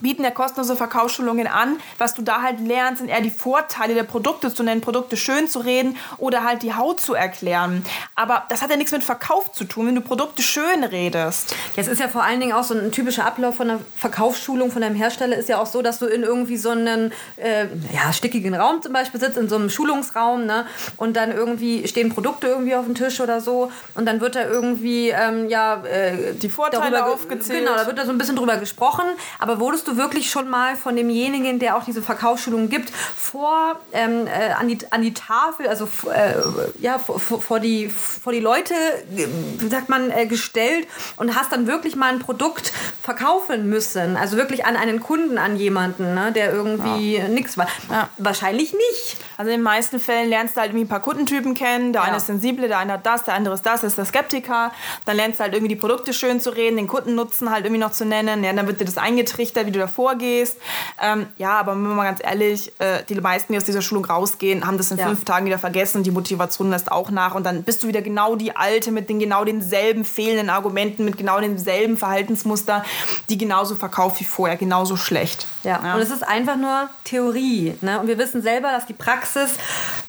bieten 0.00 0.24
ja 0.24 0.30
kostenlose 0.30 0.76
Verkaufsschulungen 0.76 1.46
an. 1.46 1.76
Was 1.98 2.14
du 2.14 2.22
da 2.22 2.42
halt 2.42 2.60
lernst, 2.60 3.00
sind 3.00 3.08
eher 3.08 3.20
die 3.20 3.30
Vorteile 3.30 3.94
der 3.94 4.04
Produkte 4.04 4.52
zu 4.52 4.62
nennen, 4.62 4.80
Produkte 4.80 5.16
schön 5.16 5.48
zu 5.48 5.60
reden 5.60 5.96
oder 6.18 6.44
halt 6.44 6.62
die 6.62 6.74
Haut 6.74 7.00
zu 7.00 7.14
erklären. 7.14 7.84
Aber 8.14 8.44
das 8.48 8.62
hat 8.62 8.70
ja 8.70 8.76
nichts 8.76 8.92
mit 8.92 9.04
Verkauf 9.04 9.52
zu 9.52 9.64
tun, 9.64 9.86
wenn 9.86 9.94
du 9.94 10.00
Produkte 10.00 10.42
schön 10.42 10.84
redest. 10.84 11.54
Es 11.76 11.88
ist 11.88 12.00
ja 12.00 12.08
vor 12.08 12.22
allen 12.22 12.40
Dingen 12.40 12.52
auch 12.52 12.64
so 12.64 12.74
ein 12.74 12.92
typischer 12.92 13.26
Ablauf 13.26 13.56
von 13.56 13.70
einer 13.70 13.80
Verkaufsschulung 13.96 14.70
von 14.70 14.82
einem 14.82 14.94
Hersteller 14.96 15.36
ist 15.36 15.48
ja 15.48 15.58
auch 15.58 15.66
so, 15.66 15.82
dass 15.82 15.98
du 15.98 16.06
in 16.06 16.22
irgendwie 16.22 16.56
so 16.56 16.70
einen 16.70 17.12
äh, 17.36 17.66
ja, 17.92 18.12
stickigen 18.12 18.54
Raum 18.54 18.82
zum 18.82 18.92
Beispiel 18.92 19.20
sitzt, 19.20 19.36
in 19.36 19.48
so 19.48 19.56
einem 19.56 19.70
Schulungsraum, 19.70 20.46
ne? 20.46 20.66
Und 20.96 21.16
dann 21.16 21.32
irgendwie 21.32 21.86
stehen 21.86 22.10
Produkte 22.10 22.46
irgendwie 22.48 22.74
auf 22.74 22.84
dem 22.84 22.94
Tisch 22.94 23.20
oder 23.20 23.40
so 23.40 23.70
und 23.94 24.06
dann 24.06 24.20
wird 24.20 24.36
da 24.36 24.44
irgendwie 24.44 25.10
ähm, 25.10 25.48
ja 25.48 25.82
äh, 25.84 26.34
Die 26.34 26.48
Vorteile 26.48 27.06
aufgezählt. 27.06 27.60
Genau, 27.60 27.74
da 27.76 27.86
wird 27.86 27.98
da 27.98 28.04
so 28.04 28.10
ein 28.10 28.18
bisschen 28.18 28.36
drüber 28.36 28.56
gesprochen. 28.56 29.04
Aber 29.38 29.60
wurdest 29.60 29.86
du 29.88 29.89
wirklich 29.96 30.30
schon 30.30 30.48
mal 30.48 30.76
von 30.76 30.96
demjenigen, 30.96 31.58
der 31.58 31.76
auch 31.76 31.84
diese 31.84 32.02
Verkaufsschulung 32.02 32.68
gibt, 32.68 32.90
vor 32.90 33.80
ähm, 33.92 34.26
äh, 34.26 34.52
an, 34.52 34.68
die, 34.68 34.78
an 34.90 35.02
die 35.02 35.14
Tafel, 35.14 35.68
also 35.68 35.88
äh, 36.12 36.34
ja, 36.80 36.98
vor, 36.98 37.18
vor 37.20 37.60
die, 37.60 37.88
vor 37.88 38.32
die 38.32 38.40
Leute, 38.40 38.74
wie 39.10 39.68
sagt 39.68 39.88
man, 39.88 40.10
äh, 40.10 40.26
gestellt 40.26 40.86
und 41.16 41.36
hast 41.36 41.52
dann 41.52 41.66
wirklich 41.66 41.96
mal 41.96 42.12
ein 42.12 42.18
Produkt 42.18 42.72
verkaufen 43.02 43.68
müssen? 43.68 44.16
Also 44.16 44.36
wirklich 44.36 44.64
an 44.64 44.76
einen 44.76 45.00
Kunden, 45.00 45.38
an 45.38 45.56
jemanden, 45.56 46.14
ne, 46.14 46.32
der 46.32 46.52
irgendwie 46.52 47.18
nix 47.28 47.56
war. 47.58 47.68
Ja. 47.90 48.08
Wahrscheinlich 48.18 48.72
nicht. 48.72 49.16
Also 49.40 49.52
in 49.52 49.56
den 49.60 49.62
meisten 49.64 49.98
Fällen 50.00 50.28
lernst 50.28 50.54
du 50.54 50.60
halt 50.60 50.68
irgendwie 50.72 50.84
ein 50.84 50.88
paar 50.88 51.00
Kundentypen 51.00 51.54
kennen. 51.54 51.94
Der 51.94 52.02
Ja. 52.02 52.08
eine 52.08 52.18
ist 52.18 52.26
sensible, 52.26 52.68
der 52.68 52.76
eine 52.76 52.92
hat 52.92 53.06
das, 53.06 53.24
der 53.24 53.32
andere 53.32 53.54
ist 53.54 53.64
das, 53.64 53.82
ist 53.82 53.96
der 53.96 54.04
Skeptiker. 54.04 54.70
Dann 55.06 55.16
lernst 55.16 55.40
du 55.40 55.44
halt 55.44 55.54
irgendwie 55.54 55.74
die 55.74 55.80
Produkte 55.80 56.12
schön 56.12 56.40
zu 56.42 56.50
reden, 56.50 56.76
den 56.76 56.86
Kundennutzen 56.86 57.50
halt 57.50 57.64
irgendwie 57.64 57.80
noch 57.80 57.92
zu 57.92 58.04
nennen. 58.04 58.44
Ja, 58.44 58.52
dann 58.52 58.66
wird 58.66 58.82
dir 58.82 58.84
das 58.84 58.98
eingetrichtert, 58.98 59.64
wie 59.64 59.70
du 59.70 59.78
da 59.78 59.86
vorgehst. 59.86 60.58
Ähm, 61.02 61.26
ja, 61.38 61.52
aber 61.58 61.72
wenn 61.72 61.80
wir 61.84 61.94
mal 61.94 62.04
ganz 62.04 62.20
ehrlich, 62.22 62.70
äh, 62.80 63.02
die 63.08 63.14
meisten, 63.14 63.54
die 63.54 63.56
aus 63.56 63.64
dieser 63.64 63.80
Schulung 63.80 64.04
rausgehen, 64.04 64.66
haben 64.66 64.76
das 64.76 64.90
in 64.90 64.98
Ja. 64.98 65.06
fünf 65.06 65.24
Tagen 65.24 65.46
wieder 65.46 65.58
vergessen 65.58 65.96
und 65.96 66.04
die 66.04 66.10
Motivation 66.10 66.68
lässt 66.68 66.92
auch 66.92 67.10
nach. 67.10 67.34
Und 67.34 67.44
dann 67.46 67.62
bist 67.62 67.82
du 67.82 67.88
wieder 67.88 68.02
genau 68.02 68.36
die 68.36 68.54
Alte 68.54 68.92
mit 68.92 69.08
den 69.08 69.20
genau 69.20 69.46
denselben 69.46 70.04
fehlenden 70.04 70.50
Argumenten, 70.50 71.06
mit 71.06 71.16
genau 71.16 71.40
demselben 71.40 71.96
Verhaltensmuster, 71.96 72.84
die 73.30 73.38
genauso 73.38 73.74
verkauft 73.74 74.20
wie 74.20 74.24
vorher, 74.24 74.58
genauso 74.58 74.96
schlecht. 74.98 75.46
Ja. 75.62 75.94
und 75.94 76.00
es 76.00 76.10
ist 76.10 76.26
einfach 76.26 76.56
nur 76.56 76.90
Theorie. 77.04 77.74
Ne? 77.80 78.00
Und 78.00 78.06
wir 78.06 78.18
wissen 78.18 78.42
selber, 78.42 78.70
dass 78.72 78.84
die 78.86 78.92
Praxis 78.92 79.29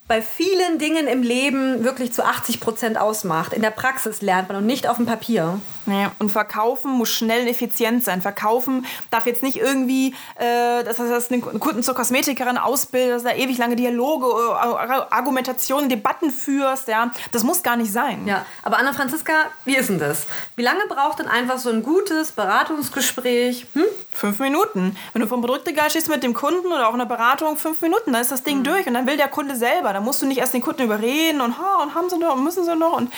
bei 0.07 0.21
vielen 0.21 0.77
Dingen 0.77 1.07
im 1.07 1.23
Leben 1.23 1.85
wirklich 1.85 2.11
zu 2.11 2.25
80 2.25 2.59
Prozent 2.59 2.97
ausmacht. 2.97 3.53
In 3.53 3.61
der 3.61 3.71
Praxis 3.71 4.21
lernt 4.21 4.49
man 4.49 4.57
und 4.57 4.65
nicht 4.65 4.87
auf 4.87 4.97
dem 4.97 5.05
Papier. 5.05 5.61
Nee, 5.85 6.07
und 6.19 6.31
verkaufen 6.31 6.91
muss 6.91 7.09
schnell 7.09 7.43
und 7.43 7.47
effizient 7.47 8.03
sein. 8.03 8.21
Verkaufen 8.21 8.85
darf 9.09 9.25
jetzt 9.25 9.41
nicht 9.41 9.57
irgendwie, 9.57 10.13
äh, 10.35 10.83
dass 10.83 10.97
das 10.97 11.31
einen 11.31 11.41
Kunden 11.41 11.81
zur 11.81 11.95
Kosmetikerin 11.95 12.57
ausbildet, 12.57 13.15
dass 13.15 13.23
du 13.23 13.29
da 13.29 13.35
ewig 13.35 13.57
lange 13.57 13.75
Dialoge, 13.75 14.27
äh, 14.27 15.13
Argumentationen, 15.13 15.89
Debatten 15.89 16.29
führst. 16.29 16.87
Ja, 16.87 17.11
das 17.31 17.43
muss 17.43 17.63
gar 17.63 17.77
nicht 17.77 17.91
sein. 17.91 18.27
Ja, 18.27 18.45
aber 18.63 18.79
Anna 18.79 18.93
Franziska, 18.93 19.33
wie 19.65 19.77
ist 19.77 19.89
denn 19.89 19.99
das? 19.99 20.27
Wie 20.55 20.61
lange 20.61 20.85
braucht 20.89 21.19
denn 21.19 21.27
einfach 21.27 21.57
so 21.57 21.69
ein 21.69 21.83
gutes 21.83 22.33
Beratungsgespräch? 22.33 23.65
Hm? 23.73 23.85
Fünf 24.13 24.39
Minuten. 24.39 24.97
Wenn 25.13 25.21
du 25.21 25.27
vom 25.27 25.41
Produktegal 25.41 25.89
stehst 25.89 26.09
mit 26.09 26.21
dem 26.21 26.33
Kunden 26.33 26.67
oder 26.67 26.87
auch 26.89 26.93
in 26.93 26.99
der 26.99 27.05
Beratung, 27.05 27.55
fünf 27.55 27.81
Minuten, 27.81 28.11
dann 28.11 28.21
ist 28.21 28.31
das 28.31 28.43
Ding 28.43 28.59
Mhm. 28.59 28.63
durch 28.65 28.85
und 28.87 28.93
dann 28.93 29.07
will 29.07 29.15
der 29.17 29.29
Kunde 29.29 29.55
selber. 29.55 29.93
Da 29.93 30.01
musst 30.01 30.21
du 30.21 30.25
nicht 30.25 30.37
erst 30.39 30.53
den 30.53 30.61
Kunden 30.61 30.83
überreden 30.83 31.39
und, 31.41 31.57
ha, 31.57 31.81
und 31.81 31.95
haben 31.95 32.09
sie 32.09 32.17
noch 32.17 32.35
und 32.35 32.43
müssen 32.43 32.65
sie 32.65 32.75
noch. 32.75 32.93
Und, 32.97 33.11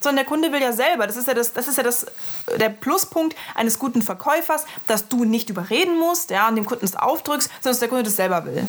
Sondern 0.00 0.16
der 0.16 0.24
Kunde 0.24 0.50
will 0.52 0.60
ja 0.62 0.72
selber. 0.72 1.06
Das 1.06 1.16
ist 1.16 1.28
ja, 1.28 1.34
das, 1.34 1.52
das 1.52 1.68
ist 1.68 1.76
ja 1.76 1.82
das, 1.82 2.06
der 2.58 2.70
Pluspunkt 2.70 3.36
eines 3.54 3.78
guten 3.78 4.00
Verkäufers, 4.02 4.64
dass 4.86 5.08
du 5.08 5.24
nicht 5.24 5.50
überreden 5.50 5.98
musst 5.98 6.30
ja, 6.30 6.48
und 6.48 6.56
dem 6.56 6.64
Kunden 6.66 6.84
es 6.86 6.96
aufdrückst, 6.96 7.48
sondern 7.60 7.72
dass 7.72 7.78
der 7.80 7.88
Kunde 7.88 8.04
das 8.04 8.16
selber 8.16 8.44
will. 8.46 8.66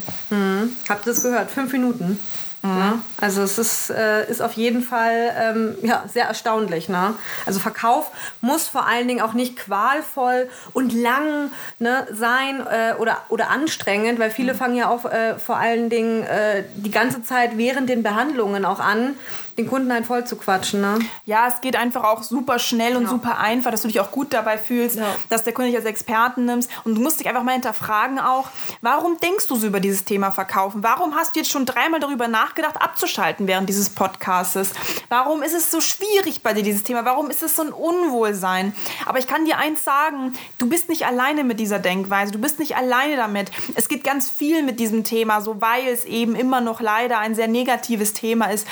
Habt 0.89 1.07
ihr 1.07 1.13
das 1.13 1.24
gehört? 1.24 1.50
Fünf 1.50 1.71
Minuten. 1.71 2.19
Mhm. 2.61 2.75
Ne? 2.77 2.99
Also 3.21 3.41
es 3.41 3.57
ist, 3.57 3.89
äh, 3.89 4.29
ist 4.29 4.41
auf 4.41 4.53
jeden 4.53 4.81
Fall 4.81 5.31
ähm, 5.37 5.75
ja, 5.81 6.03
sehr 6.11 6.25
erstaunlich. 6.25 6.89
Ne? 6.89 7.13
Also 7.45 7.59
Verkauf 7.59 8.11
muss 8.41 8.67
vor 8.67 8.85
allen 8.85 9.07
Dingen 9.07 9.21
auch 9.21 9.33
nicht 9.33 9.55
qualvoll 9.55 10.49
und 10.73 10.93
lang 10.93 11.51
ne, 11.79 12.05
sein 12.11 12.65
äh, 12.67 12.95
oder, 12.99 13.17
oder 13.29 13.49
anstrengend, 13.49 14.19
weil 14.19 14.29
Mhm. 14.29 14.33
viele 14.33 14.55
fangen 14.55 14.75
ja 14.75 14.89
auch 14.89 15.05
äh, 15.05 15.39
vor 15.39 15.57
allen 15.57 15.89
Dingen 15.89 16.23
äh, 16.23 16.63
die 16.75 16.91
ganze 16.91 17.23
Zeit 17.23 17.57
während 17.57 17.89
den 17.89 18.03
Behandlungen 18.03 18.65
auch 18.65 18.79
an, 18.79 19.15
den 19.57 19.67
Kunden 19.67 19.91
halt 19.91 20.05
voll 20.05 20.23
zu 20.25 20.37
quatschen. 20.37 20.79
Ne? 20.79 20.99
Ja, 21.25 21.47
es 21.47 21.59
geht 21.61 21.75
einfach 21.75 22.03
auch 22.05 22.23
super 22.23 22.59
schnell 22.59 22.95
und 22.95 23.09
super 23.09 23.39
einfach, 23.39 23.71
dass 23.71 23.81
du 23.81 23.87
dich 23.89 23.99
auch 23.99 24.11
gut 24.11 24.33
dabei 24.33 24.57
fühlst, 24.57 24.95
Ja. 24.97 25.07
dass 25.29 25.43
der 25.43 25.53
Kunde 25.53 25.69
dich 25.71 25.77
als 25.77 25.85
Experten 25.85 26.45
nimmst. 26.45 26.69
Und 26.85 26.95
du 26.95 27.01
musst 27.01 27.19
dich 27.19 27.27
einfach 27.27 27.43
mal 27.43 27.51
hinterfragen 27.53 28.19
auch, 28.19 28.47
warum 28.81 29.17
denkst 29.17 29.47
du 29.47 29.55
so 29.57 29.67
über 29.67 29.79
dieses 29.81 30.05
Thema 30.05 30.31
Verkaufen? 30.31 30.81
Warum 30.83 31.15
hast 31.15 31.35
du 31.35 31.39
jetzt 31.39 31.51
schon 31.51 31.65
dreimal 31.65 31.99
darüber 31.99 32.27
nachgedacht, 32.29 32.48
abzuschalten 32.79 33.47
während 33.47 33.69
dieses 33.69 33.89
Podcastes? 33.89 34.71
Warum 35.09 35.43
ist 35.43 35.53
es 35.53 35.71
so 35.71 35.81
schwierig 35.81 36.41
bei 36.43 36.53
dir, 36.53 36.63
dieses 36.63 36.83
Thema? 36.83 37.05
Warum 37.05 37.29
ist 37.29 37.43
es 37.43 37.55
so 37.55 37.63
ein 37.63 37.71
Unwohlsein? 37.71 38.75
Aber 39.05 39.19
ich 39.19 39.27
kann 39.27 39.45
dir 39.45 39.57
eins 39.57 39.83
sagen, 39.83 40.33
du 40.57 40.67
bist 40.67 40.89
nicht 40.89 41.05
alleine 41.05 41.43
mit 41.43 41.59
dieser 41.59 41.79
Denkweise, 41.79 42.31
du 42.31 42.39
bist 42.39 42.59
nicht 42.59 42.75
alleine 42.75 43.15
damit. 43.15 43.51
Es 43.75 43.87
geht 43.87 44.03
ganz 44.03 44.29
viel 44.29 44.63
mit 44.63 44.79
diesem 44.79 45.03
Thema, 45.03 45.41
so 45.41 45.61
weil 45.61 45.87
es 45.87 46.05
eben 46.05 46.35
immer 46.35 46.61
noch 46.61 46.81
leider 46.81 47.19
ein 47.19 47.35
sehr 47.35 47.47
negatives 47.47 48.13
Thema 48.13 48.47
ist. 48.47 48.67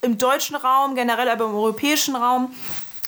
Im 0.00 0.18
deutschen 0.18 0.56
Raum, 0.56 0.94
generell 0.94 1.28
aber 1.28 1.44
im 1.44 1.54
europäischen 1.54 2.16
Raum. 2.16 2.52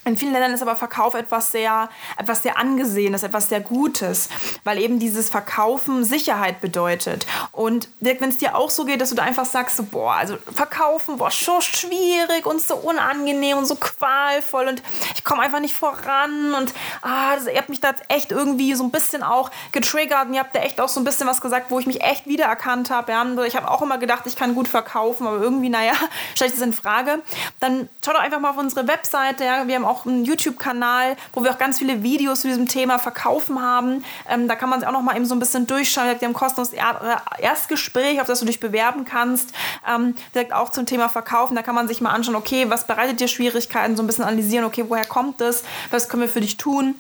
In 0.05 0.17
vielen 0.17 0.33
Ländern 0.33 0.53
ist 0.53 0.63
aber 0.63 0.77
Verkauf 0.77 1.15
etwas 1.15 1.51
sehr, 1.51 1.89
etwas 2.17 2.43
sehr 2.43 2.59
Angesehenes, 2.59 3.23
etwas 3.23 3.49
sehr 3.49 3.61
Gutes, 3.61 4.29
weil 4.63 4.79
eben 4.79 4.99
dieses 4.99 5.31
Verkaufen 5.31 6.05
Sicherheit 6.05 6.61
bedeutet. 6.61 7.27
Und 7.53 7.89
Dirk, 8.01 8.21
wenn 8.21 8.29
es 8.29 8.39
dir 8.39 8.57
auch 8.57 8.71
so 8.71 8.85
geht, 8.85 9.01
dass 9.01 9.11
du 9.11 9.15
da 9.15 9.23
einfach 9.23 9.47
sagst, 9.47 9.77
so, 9.77 9.83
boah, 9.83 10.15
also 10.15 10.37
Verkaufen, 10.53 11.17
boah, 11.17 11.31
so 11.31 11.61
schwierig 11.61 12.45
und 12.45 12.61
so 12.61 12.77
unangenehm 12.77 13.59
und 13.59 13.67
so 13.67 13.77
qualvoll 13.77 14.69
und 14.69 14.83
ich 15.15 15.25
komme 15.25 15.43
einfach 15.43 15.61
nicht 15.61 15.75
voran 15.75 16.55
und 16.55 16.75
ah, 17.03 17.35
das, 17.37 17.47
ihr 17.47 17.57
habt 17.57 17.69
mich 17.69 17.81
da 17.81 17.93
echt 18.09 18.31
irgendwie 18.31 18.75
so 18.75 18.85
ein 18.85 18.91
bisschen 18.91 19.23
auch 19.23 19.51
getriggert 19.73 20.27
und 20.27 20.35
ihr 20.35 20.41
habt 20.41 20.55
da 20.55 20.61
echt 20.61 20.81
auch 20.81 20.89
so 20.89 21.01
ein 21.01 21.05
bisschen 21.05 21.27
was 21.27 21.41
gesagt, 21.41 21.71
wo 21.71 21.79
ich 21.79 21.87
mich 21.87 22.03
echt 22.03 22.27
wiedererkannt 22.27 22.91
habe. 22.91 23.13
Ja? 23.13 23.25
Ich 23.45 23.57
habe 23.57 23.71
auch 23.71 23.83
immer 23.83 23.99
gedacht, 23.99 24.25
ich 24.27 24.37
kann 24.37 24.55
gut 24.55 24.69
verkaufen, 24.69 25.27
aber 25.27 25.41
irgendwie, 25.41 25.69
naja, 25.69 25.93
stelle 26.35 26.49
ich 26.49 26.57
das 26.57 26.67
in 26.67 26.73
Frage. 26.73 27.21
Dann 27.61 27.89
schau 28.05 28.13
doch 28.13 28.21
einfach 28.21 28.41
mal 28.41 28.51
auf 28.51 28.59
unsere 28.59 28.87
Webseite. 28.87 29.45
Ja? 29.45 29.67
Wir 29.67 29.77
haben 29.77 29.85
auch 29.85 29.94
einen 30.07 30.25
YouTube-Kanal, 30.25 31.17
wo 31.33 31.45
wir 31.45 31.51
auch 31.51 31.59
ganz 31.59 31.79
viele 31.79 32.03
Videos 32.03 32.41
zu 32.41 32.49
diesem 32.49 32.69
Thema 32.69 32.99
Verkaufen 32.99 33.61
haben. 33.61 34.05
Ähm, 34.29 34.49
da 34.49 34.57
kann 34.57 34.69
man 34.69 34.81
sich 34.81 34.89
auch 34.89 34.93
noch 34.93 35.03
mal 35.03 35.17
eben 35.17 35.27
so 35.27 35.35
ein 35.35 35.39
bisschen 35.39 35.67
durchschauen. 35.67 36.07
Wir 36.19 36.29
haben 36.29 36.35
er 36.73 37.23
äh, 37.39 37.43
Erstgespräch, 37.43 38.21
auf 38.21 38.27
das 38.27 38.41
du 38.41 38.47
dich 38.47 38.61
bewerben 38.61 39.05
kannst. 39.05 39.53
Ähm, 39.89 40.15
direkt 40.35 40.53
auch 40.53 40.71
zum 40.71 40.87
Thema 40.87 41.09
Verkaufen. 41.09 41.55
Da 41.55 41.63
kann 41.63 41.75
man 41.75 41.89
sich 41.89 42.01
mal 42.01 42.11
anschauen, 42.11 42.37
okay, 42.37 42.69
was 42.69 42.87
bereitet 42.87 43.21
dir 43.21 43.29
Schwierigkeiten? 43.29 43.97
So 43.97 44.03
ein 44.03 44.07
bisschen 44.07 44.25
analysieren, 44.25 44.65
okay, 44.65 44.85
woher 44.89 45.05
kommt 45.05 45.41
das? 45.41 45.65
Was 45.91 46.09
können 46.09 46.23
wir 46.23 46.29
für 46.29 46.41
dich 46.41 46.57
tun? 46.57 46.95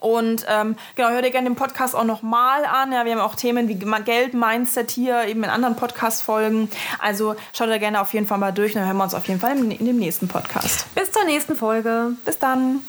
Und 0.00 0.46
ähm, 0.48 0.76
genau, 0.94 1.10
hör 1.10 1.22
dir 1.22 1.30
gerne 1.30 1.48
den 1.48 1.56
Podcast 1.56 1.94
auch 1.94 2.04
nochmal 2.04 2.64
an. 2.64 2.92
Ja, 2.92 3.04
wir 3.04 3.12
haben 3.12 3.20
auch 3.20 3.34
Themen 3.34 3.68
wie 3.68 3.74
Geld, 4.04 4.34
Mindset 4.34 4.90
hier, 4.90 5.24
eben 5.26 5.44
in 5.44 5.50
anderen 5.50 5.76
Podcast-Folgen. 5.76 6.70
Also 6.98 7.36
schau 7.52 7.66
da 7.66 7.78
gerne 7.78 8.00
auf 8.00 8.12
jeden 8.12 8.26
Fall 8.26 8.38
mal 8.38 8.52
durch 8.52 8.74
und 8.74 8.80
dann 8.80 8.86
hören 8.88 8.96
wir 8.96 9.04
uns 9.04 9.14
auf 9.14 9.28
jeden 9.28 9.40
Fall 9.40 9.56
in, 9.56 9.70
in 9.70 9.86
dem 9.86 9.98
nächsten 9.98 10.28
Podcast. 10.28 10.92
Bis 10.94 11.12
zur 11.12 11.24
nächsten 11.24 11.56
Folge. 11.56 12.12
Bis 12.24 12.38
dann. 12.38 12.82